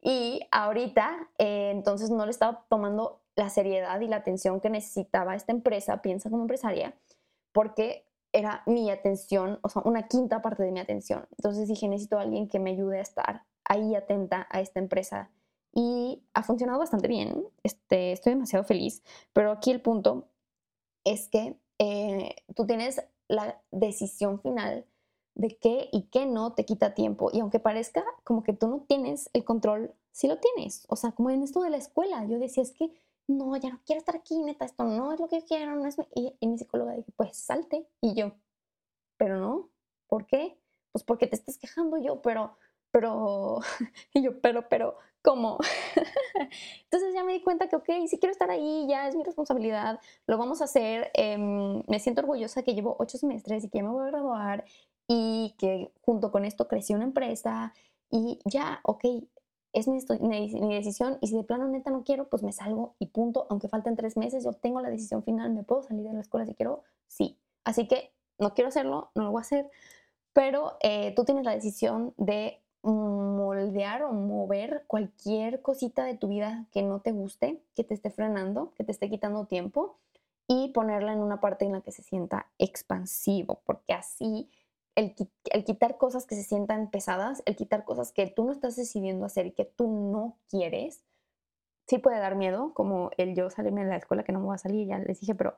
[0.01, 5.35] y ahorita, eh, entonces no le estaba tomando la seriedad y la atención que necesitaba
[5.35, 6.93] esta empresa, piensa como empresaria,
[7.53, 11.27] porque era mi atención, o sea, una quinta parte de mi atención.
[11.37, 15.31] Entonces dije, necesito a alguien que me ayude a estar ahí atenta a esta empresa
[15.73, 17.47] y ha funcionado bastante bien.
[17.63, 19.01] Este, estoy demasiado feliz,
[19.31, 20.27] pero aquí el punto
[21.05, 24.85] es que eh, tú tienes la decisión final
[25.35, 27.29] de qué y qué no te quita tiempo.
[27.31, 30.85] Y aunque parezca como que tú no tienes el control, sí lo tienes.
[30.89, 32.91] O sea, como en esto de la escuela, yo decía, es que
[33.27, 35.75] no, ya no quiero estar aquí, neta, esto no es lo que quiero.
[35.75, 37.87] No es y, y mi psicóloga dijo, pues salte.
[38.01, 38.33] Y yo,
[39.17, 39.69] pero no,
[40.07, 40.57] ¿por qué?
[40.91, 42.57] Pues porque te estás quejando yo, pero
[42.91, 43.59] pero,
[44.13, 45.57] y yo, pero, pero, ¿cómo?
[46.83, 49.99] Entonces ya me di cuenta que, ok, si quiero estar ahí, ya es mi responsabilidad,
[50.27, 51.11] lo vamos a hacer.
[51.13, 54.65] Em, me siento orgullosa que llevo ocho semestres y que me voy a graduar
[55.07, 57.73] y que junto con esto crecí una empresa
[58.11, 59.05] y ya, ok,
[59.73, 63.07] es mi, mi, decisión y si de plano neta no quiero, pues me salgo y
[63.07, 66.21] punto, aunque falten tres meses, yo tengo la decisión final, me puedo salir de la
[66.21, 67.37] escuela si quiero, sí.
[67.63, 69.69] Así que no quiero hacerlo, no lo voy a hacer,
[70.33, 76.67] pero eh, tú tienes la decisión de moldear o mover cualquier cosita de tu vida
[76.71, 79.97] que no te guste, que te esté frenando, que te esté quitando tiempo
[80.47, 84.49] y ponerla en una parte en la que se sienta expansivo, porque así
[84.95, 85.13] el,
[85.51, 89.25] el, quitar cosas que se sientan pesadas, el quitar cosas que tú no estás decidiendo
[89.25, 91.03] hacer y que tú no quieres,
[91.87, 94.55] sí puede dar miedo, como el yo salirme de la escuela que no me voy
[94.55, 95.51] a salir, ya les dije, pero,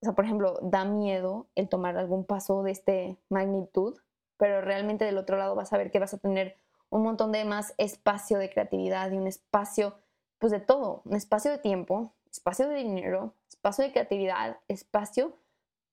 [0.00, 3.98] o sea, por ejemplo, da miedo el tomar algún paso de este magnitud,
[4.36, 6.56] pero realmente del otro lado vas a ver que vas a tener
[6.90, 9.98] un montón de más espacio de creatividad y un espacio,
[10.38, 15.36] pues de todo, un espacio de tiempo, espacio de dinero, espacio de creatividad, espacio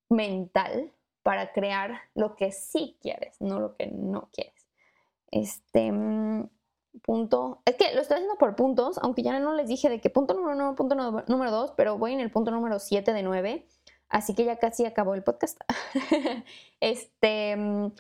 [0.10, 0.92] mental
[1.24, 4.68] para crear lo que sí quieres, no lo que no quieres.
[5.32, 6.50] Este mm,
[7.02, 10.10] punto, es que lo estoy haciendo por puntos, aunque ya no les dije de qué
[10.10, 13.66] punto número uno, punto número dos, pero voy en el punto número 7 de 9,
[14.10, 15.60] así que ya casi acabó el podcast.
[16.80, 17.92] este, mm,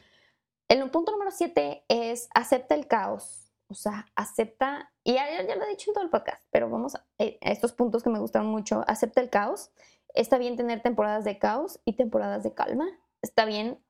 [0.68, 5.64] el punto número 7 es acepta el caos, o sea, acepta, y ya, ya, lo
[5.64, 8.45] he dicho en todo el podcast, pero vamos eh, a, estos puntos que me gustan
[8.45, 9.72] mucho, acepta el caos,
[10.14, 12.88] está bien tener temporadas de caos y temporadas de calma,
[13.22, 13.84] está bien,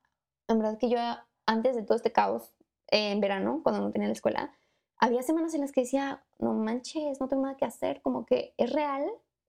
[0.47, 0.97] en verdad que yo
[1.45, 2.53] antes de todo este caos,
[2.87, 4.53] en verano, cuando no tenía la escuela,
[4.97, 8.53] había semanas en las que decía, no manches, no tengo nada que hacer, como que
[8.57, 9.03] es real,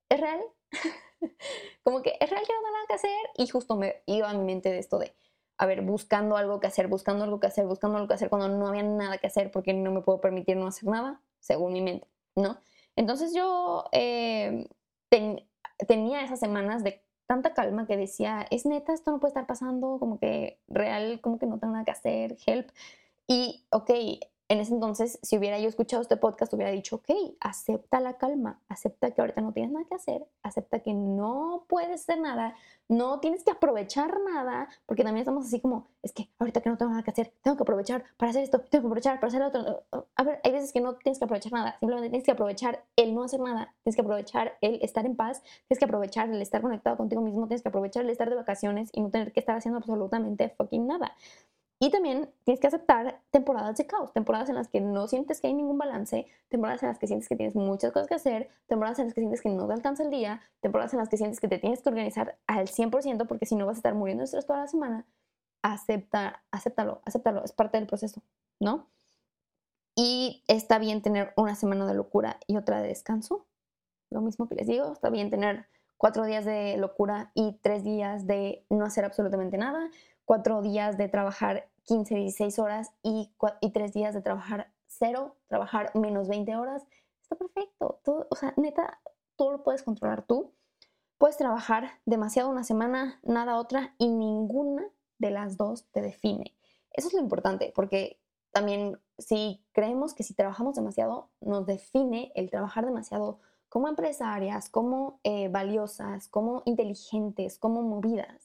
[0.09, 0.41] es real,
[1.85, 4.35] como que es real que no tengo nada que hacer y justo me iba a
[4.35, 5.15] mi mente de esto de,
[5.57, 8.49] a ver, buscando algo que hacer, buscando algo que hacer, buscando algo que hacer cuando
[8.49, 11.81] no había nada que hacer porque no me puedo permitir no hacer nada, según mi
[11.81, 12.59] mente, ¿no?
[12.97, 14.69] Entonces yo eh,
[15.87, 19.99] tenía esas semanas de tanta calma que decía, es neta, esto no puede estar pasando,
[19.99, 22.69] como que real, como que no tengo nada que hacer, help.
[23.27, 23.91] Y, ok,
[24.49, 28.61] en ese entonces, si hubiera yo escuchado este podcast, hubiera dicho, ok, acepta la calma,
[28.69, 32.55] acepta que ahorita no tienes nada que hacer, acepta que no puedes hacer nada,
[32.89, 36.77] no tienes que aprovechar nada, porque también estamos así como, es que ahorita que no
[36.77, 39.41] tengo nada que hacer, tengo que aprovechar para hacer esto, tengo que aprovechar para hacer
[39.41, 39.85] lo otro.
[40.15, 43.15] A ver, hay veces que no tienes que aprovechar nada, simplemente tienes que aprovechar el
[43.15, 46.61] no hacer nada, tienes que aprovechar el estar en paz, tienes que aprovechar el estar
[46.61, 49.57] conectado contigo mismo, tienes que aprovechar el estar de vacaciones y no tener que estar
[49.57, 51.17] haciendo absolutamente fucking nada.
[51.81, 55.49] Y también tienes que aceptar temporadas de caos, temporadas en las que no sientes que
[55.49, 58.99] hay ningún balance, temporadas en las que sientes que tienes muchas cosas que hacer, temporadas
[59.01, 61.41] en las que sientes que no te alcanza el día, temporadas en las que sientes
[61.41, 64.27] que te tienes que organizar al 100% porque si no vas a estar muriendo de
[64.27, 65.07] estrés toda la semana.
[65.63, 68.23] Acepta, acéptalo, acéptalo, es parte del proceso,
[68.61, 68.87] ¿no?
[69.97, 73.47] Y está bien tener una semana de locura y otra de descanso.
[74.11, 75.67] Lo mismo que les digo, está bien tener
[75.97, 79.91] cuatro días de locura y tres días de no hacer absolutamente nada
[80.25, 85.91] cuatro días de trabajar 15, 16 horas y, y tres días de trabajar cero, trabajar
[85.95, 86.87] menos 20 horas,
[87.23, 88.01] está perfecto.
[88.05, 89.01] Todo, o sea, neta,
[89.37, 90.53] todo lo puedes controlar tú.
[91.19, 94.85] Puedes trabajar demasiado una semana, nada otra, y ninguna
[95.19, 96.55] de las dos te define.
[96.93, 98.21] Eso es lo importante, porque
[98.53, 105.19] también si creemos que si trabajamos demasiado, nos define el trabajar demasiado como empresarias, como
[105.25, 108.44] eh, valiosas, como inteligentes, como movidas.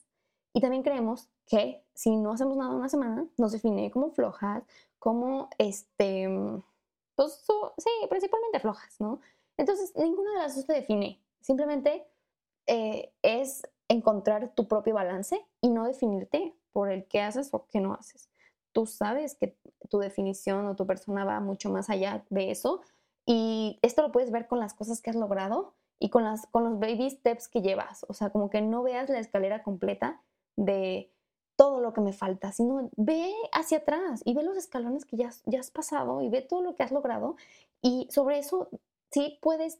[0.52, 4.64] Y también creemos que si no hacemos nada una semana, nos define como flojas,
[4.98, 6.28] como este,
[7.14, 7.44] pues
[7.78, 9.20] sí, principalmente flojas, ¿no?
[9.56, 11.20] Entonces, ninguna de las dos te define.
[11.40, 12.06] Simplemente
[12.66, 17.80] eh, es encontrar tu propio balance y no definirte por el qué haces o qué
[17.80, 18.28] no haces.
[18.72, 19.56] Tú sabes que
[19.88, 22.80] tu definición o tu persona va mucho más allá de eso
[23.26, 26.64] y esto lo puedes ver con las cosas que has logrado y con, las, con
[26.64, 28.06] los baby steps que llevas.
[28.08, 30.22] O sea, como que no veas la escalera completa
[30.56, 31.12] de
[31.56, 35.30] todo lo que me falta, sino ve hacia atrás y ve los escalones que ya,
[35.44, 37.36] ya has pasado y ve todo lo que has logrado
[37.82, 38.68] y sobre eso
[39.10, 39.78] sí puedes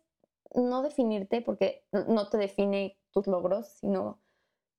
[0.55, 4.19] no definirte porque no te define tus logros, sino,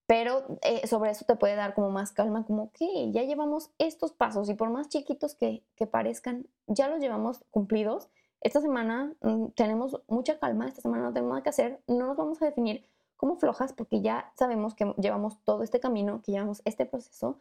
[0.06, 4.14] pero eh, sobre eso te puede dar como más calma, como que ya llevamos estos
[4.14, 8.10] pasos y por más chiquitos que, que parezcan, ya los llevamos cumplidos.
[8.42, 12.18] Esta semana mm, tenemos mucha calma, esta semana no tenemos nada que hacer, no nos
[12.18, 12.88] vamos a definir
[13.22, 17.40] como flojas porque ya sabemos que llevamos todo este camino, que llevamos este proceso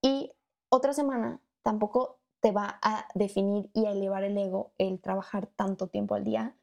[0.00, 0.32] y
[0.70, 5.88] otra semana tampoco te va a definir y a elevar el ego el trabajar tanto
[5.88, 6.56] tiempo al día,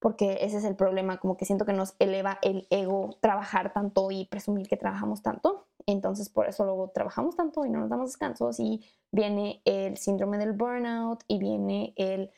[0.00, 4.10] porque ese es el problema, como que siento que nos eleva el ego trabajar tanto
[4.10, 5.64] y presumir que trabajamos tanto.
[5.86, 10.36] Entonces por eso luego trabajamos tanto y no nos damos descansos y viene el síndrome
[10.36, 12.30] del burnout y viene el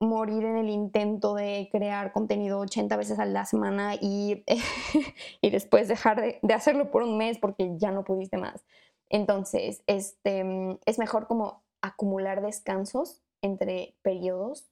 [0.00, 4.44] morir en el intento de crear contenido 80 veces a la semana y,
[5.42, 8.64] y después dejar de, de, hacerlo por un mes porque ya no pudiste más.
[9.10, 14.70] Entonces, este, es mejor como acumular descansos entre periodos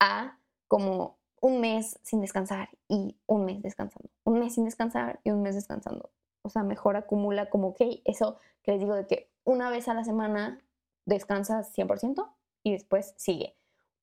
[0.00, 0.38] a
[0.68, 4.10] como un mes sin descansar y un mes descansando.
[4.24, 6.10] Un mes sin descansar y un mes descansando.
[6.42, 9.94] O sea, mejor acumula como, que eso que les digo de que una vez a
[9.94, 10.60] la semana
[11.04, 12.28] descansas 100%
[12.64, 13.56] y después sigue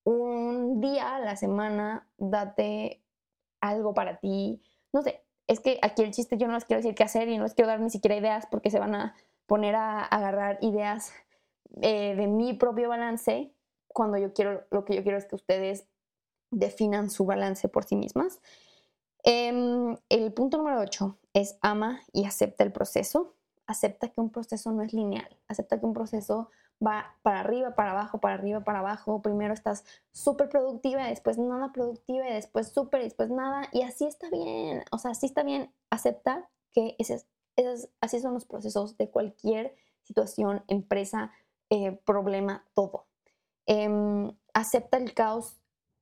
[0.04, 3.02] un día a la semana, date
[3.60, 4.62] algo para ti.
[4.92, 7.36] No sé, es que aquí el chiste yo no les quiero decir qué hacer y
[7.36, 9.14] no les quiero dar ni siquiera ideas porque se van a
[9.46, 11.12] poner a, agarrar ideas
[11.82, 13.52] eh, de mi propio balance
[13.88, 15.86] cuando yo quiero, lo que yo quiero es que ustedes
[16.50, 18.40] definan su balance por sí mismas.
[19.22, 23.34] Em, el punto número 8 es ama y acepta el proceso.
[23.66, 25.38] Acepta que un proceso no es lineal.
[25.48, 26.50] Acepta que un proceso
[26.84, 29.22] va para arriba, para abajo, para arriba, para abajo.
[29.22, 33.68] Primero estás súper productiva, después nada productiva, después súper, después nada.
[33.72, 34.84] Y así está bien.
[34.90, 35.72] O sea, así está bien.
[35.90, 37.24] Acepta que ese,
[38.00, 41.32] así son los procesos de cualquier situación, empresa,
[41.70, 43.06] eh, problema, todo.
[43.66, 45.56] Em, acepta el caos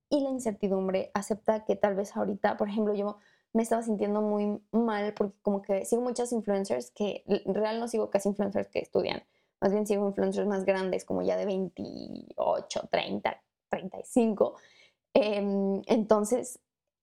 [0.09, 1.11] y la incertidumbre.
[1.15, 3.19] Acepta que tal vez ahorita, por ejemplo, yo
[3.53, 7.89] me estaba sintiendo muy mal porque como que sigo muchas influencers que en real no
[7.89, 9.23] sigo casi influencers que estudian
[9.63, 14.57] más bien sigo influencers más grandes, como ya de 28, 30, 35.
[15.15, 16.59] entonces,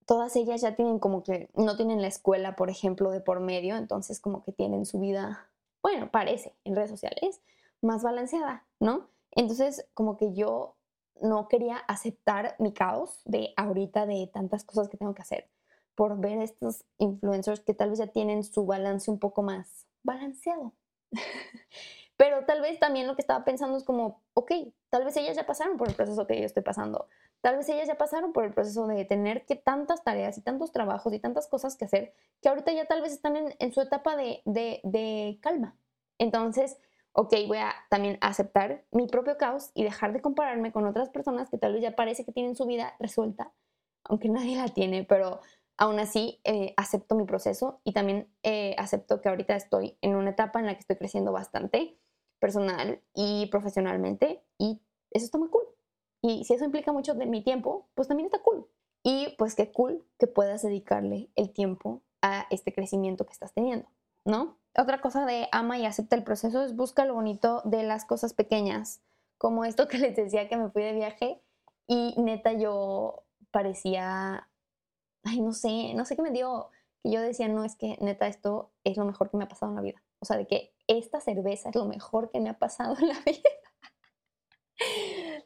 [0.05, 3.77] todas ellas ya tienen como que, no tienen la escuela, por ejemplo, de por medio,
[3.77, 5.49] entonces como que tienen su vida,
[5.81, 7.41] bueno, parece, en redes sociales,
[7.81, 9.09] más balanceada, ¿no?
[9.31, 10.75] Entonces, como que yo
[11.21, 15.49] no quería aceptar mi caos de ahorita de tantas cosas que tengo que hacer
[15.95, 20.73] por ver estos influencers que tal vez ya tienen su balance un poco más balanceado.
[22.19, 24.51] Pero tal vez también lo que estaba pensando es como, ok,
[24.89, 27.07] tal vez ellas ya pasaron por el proceso que yo estoy pasando.
[27.39, 30.73] Tal vez ellas ya pasaron por el proceso de tener que tantas tareas y tantos
[30.73, 34.17] trabajos y tantas cosas que hacer, que ahorita ya tal vez están en, su etapa
[34.17, 35.77] de, de calma.
[36.17, 36.77] Entonces,
[37.13, 41.49] ok, voy a también aceptar mi propio caos y dejar de compararme con otras personas
[41.49, 43.53] que tal vez ya parece que tienen su vida resuelta,
[44.03, 45.39] aunque nadie la tiene, pero
[45.81, 50.31] Aún así, eh, acepto mi proceso y también eh, acepto que ahorita estoy en una
[50.31, 51.97] etapa en la que estoy creciendo bastante
[52.39, 54.79] personal y profesionalmente y
[55.11, 55.65] eso está muy cool.
[56.21, 58.67] Y si eso implica mucho de mi tiempo, pues también está cool.
[59.03, 63.87] Y pues qué cool que puedas dedicarle el tiempo a este crecimiento que estás teniendo,
[64.25, 64.57] ¿no?
[64.77, 68.33] Otra cosa de ama y acepta el proceso es busca lo bonito de las cosas
[68.33, 69.01] pequeñas,
[69.37, 71.41] como esto que les decía que me fui de viaje
[71.87, 74.49] y neta yo parecía
[75.23, 76.69] ay, no sé, no sé qué me dio,
[77.03, 79.75] yo decía, no, es que neta, esto es lo mejor que me ha pasado en
[79.75, 80.01] la vida.
[80.19, 83.19] O sea, de que esta cerveza es lo mejor que me ha pasado en la
[83.25, 83.49] vida.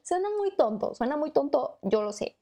[0.02, 2.38] suena muy tonto, suena muy tonto, yo lo sé.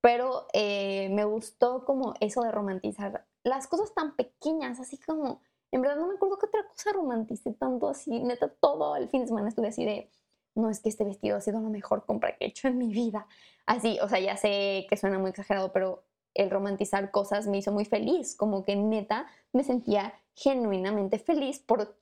[0.00, 5.40] Pero eh, me gustó como eso de romantizar las cosas tan pequeñas, así como,
[5.70, 9.22] en verdad no me acuerdo qué otra cosa romanticé tanto así, neta, todo el fin
[9.22, 10.10] de semana estuve así de,
[10.54, 12.88] no es que este vestido ha sido la mejor compra que he hecho en mi
[12.88, 13.26] vida.
[13.66, 17.72] Así, o sea, ya sé que suena muy exagerado, pero el romantizar cosas me hizo
[17.72, 21.96] muy feliz, como que neta me sentía genuinamente feliz por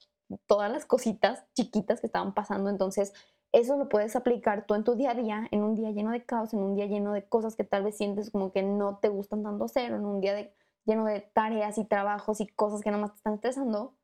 [0.46, 2.70] todas las cositas chiquitas que estaban pasando.
[2.70, 3.12] Entonces,
[3.52, 6.24] eso lo puedes aplicar tú en tu día a día, en un día lleno de
[6.24, 9.08] caos, en un día lleno de cosas que tal vez sientes como que no te
[9.08, 10.50] gustan tanto hacer, en un día
[10.84, 13.94] lleno de tareas y trabajos y cosas que nada más te están estresando.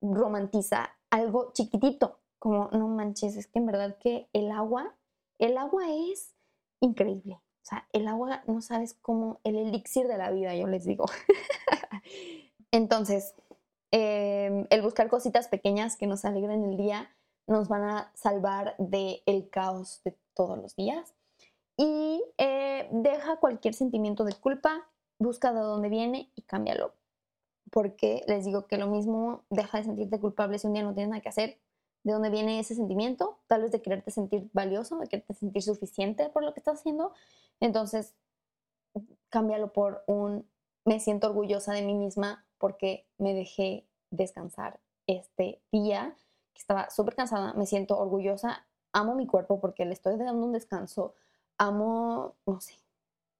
[0.00, 4.96] Romantiza algo chiquitito, como no manches, es que en verdad que el agua,
[5.38, 6.34] el agua es
[6.80, 7.34] increíble.
[7.34, 11.04] O sea, el agua no sabes cómo, el elixir de la vida, yo les digo.
[12.72, 13.36] Entonces,
[13.92, 17.10] em, el buscar cositas pequeñas que nos alegren el día
[17.46, 21.14] nos van a salvar del el caos de todos los días.
[21.76, 24.88] Y eh, deja cualquier sentimiento de culpa,
[25.18, 26.94] busca de dónde viene y cámbialo.
[27.70, 31.10] Porque les digo que lo mismo, deja de sentirte culpable si un día no tienes
[31.10, 31.58] nada que hacer,
[32.04, 36.28] de dónde viene ese sentimiento, tal vez de quererte sentir valioso, de quererte sentir suficiente
[36.30, 37.12] por lo que estás haciendo.
[37.60, 38.14] Entonces,
[39.30, 40.46] cámbialo por un
[40.84, 46.14] me siento orgullosa de mí misma porque me dejé descansar este día,
[46.54, 50.52] que estaba súper cansada, me siento orgullosa, amo mi cuerpo porque le estoy dando un
[50.52, 51.16] descanso,
[51.58, 52.74] amo, no sé,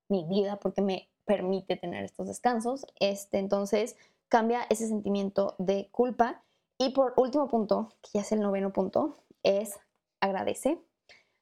[0.09, 2.85] mi vida porque me permite tener estos descansos.
[2.99, 3.97] Este, entonces,
[4.27, 6.43] cambia ese sentimiento de culpa
[6.77, 9.79] y por último punto, que ya es el noveno punto, es
[10.19, 10.83] agradece.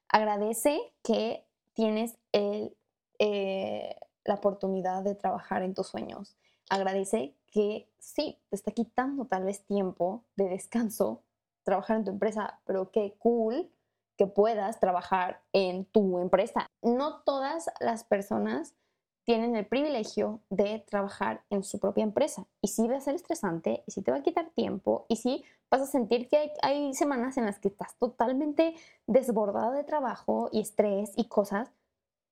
[0.07, 2.77] Agradece que tienes el,
[3.17, 6.37] eh, la oportunidad de trabajar en tus sueños.
[6.69, 11.21] Agradece que sí, te está quitando tal vez tiempo de descanso
[11.63, 13.69] trabajar en tu empresa, pero qué cool
[14.17, 16.65] que puedas trabajar en tu empresa.
[16.81, 18.75] No todas las personas
[19.23, 22.47] tienen el privilegio de trabajar en su propia empresa.
[22.61, 25.43] Y sí va a ser estresante, y sí te va a quitar tiempo, y sí
[25.69, 28.75] vas a sentir que hay, semanas en las que estás totalmente
[29.07, 31.71] desbordada de trabajo y estrés y cosas,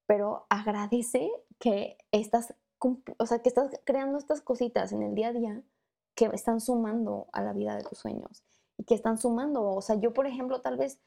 [0.07, 5.33] pero agradece que estás, o sea, que estás creando estas cositas en el día a
[5.33, 5.61] día
[6.15, 8.43] que están sumando a la vida de tus sueños
[8.77, 9.69] y que están sumando.
[9.69, 10.99] O sea, yo, por ejemplo, tal vez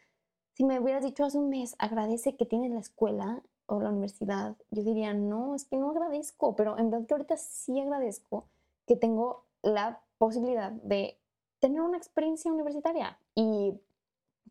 [0.55, 4.57] si me hubieras dicho hace un mes, agradece que tienes la escuela o la universidad,
[4.70, 8.47] yo diría, no, es que no agradezco, pero en verdad que ahorita sí agradezco
[8.87, 11.18] que tengo la posibilidad de
[11.59, 13.18] tener una experiencia universitaria.
[13.35, 13.81] Y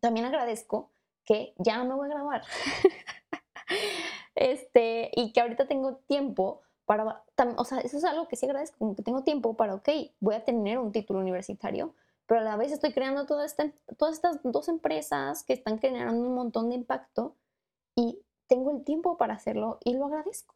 [0.00, 0.90] también agradezco
[1.24, 2.42] que ya me voy a graduar.
[4.34, 6.62] este, y que ahorita tengo tiempo
[6.96, 7.24] para,
[7.56, 9.88] o sea, eso es algo que sí agradezco, como que tengo tiempo para, ok,
[10.20, 11.94] voy a tener un título universitario,
[12.26, 16.26] pero a la vez estoy creando toda esta, todas estas dos empresas que están generando
[16.26, 17.36] un montón de impacto
[17.96, 20.54] y tengo el tiempo para hacerlo y lo agradezco.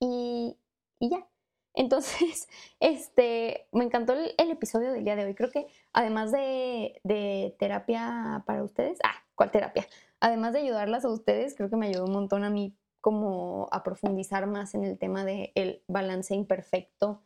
[0.00, 0.58] Y,
[0.98, 1.26] y ya.
[1.74, 2.48] Entonces,
[2.80, 5.34] este, me encantó el, episodio del día de hoy.
[5.34, 9.86] Creo que además de, de, terapia para ustedes, ah, ¿cuál terapia?
[10.20, 13.82] Además de ayudarlas a ustedes, creo que me ayudó un montón a mí como a
[13.82, 17.20] profundizar más en el tema del el balance imperfecto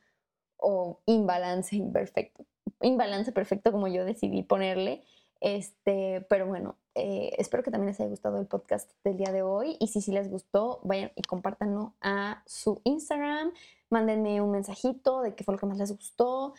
[0.56, 2.44] o imbalance imperfecto.
[2.80, 5.04] Imbalance perfecto como yo decidí ponerle.
[5.40, 9.42] Este, pero bueno, eh, espero que también les haya gustado el podcast del día de
[9.42, 9.76] hoy.
[9.78, 13.52] Y si sí les gustó, vayan y compártanlo a su Instagram.
[13.88, 16.54] Mándenme un mensajito de qué fue lo que más les gustó.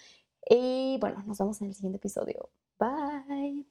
[0.49, 2.51] Y bueno, nos vemos en el siguiente episodio.
[2.79, 3.65] Bye.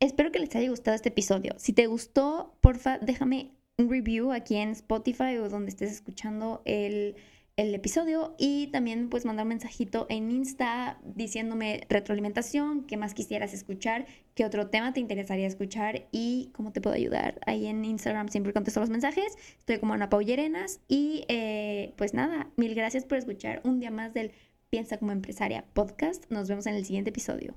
[0.00, 1.54] Espero que les haya gustado este episodio.
[1.58, 7.16] Si te gustó, porfa, déjame un review aquí en Spotify o donde estés escuchando el
[7.56, 13.54] el episodio y también pues mandar un mensajito en Insta diciéndome retroalimentación, qué más quisieras
[13.54, 17.38] escuchar, qué otro tema te interesaría escuchar y cómo te puedo ayudar.
[17.46, 22.50] Ahí en Instagram siempre contesto los mensajes, estoy como Ana Paullerenas y eh, pues nada,
[22.56, 24.32] mil gracias por escuchar un día más del
[24.70, 26.24] Piensa como empresaria podcast.
[26.30, 27.54] Nos vemos en el siguiente episodio.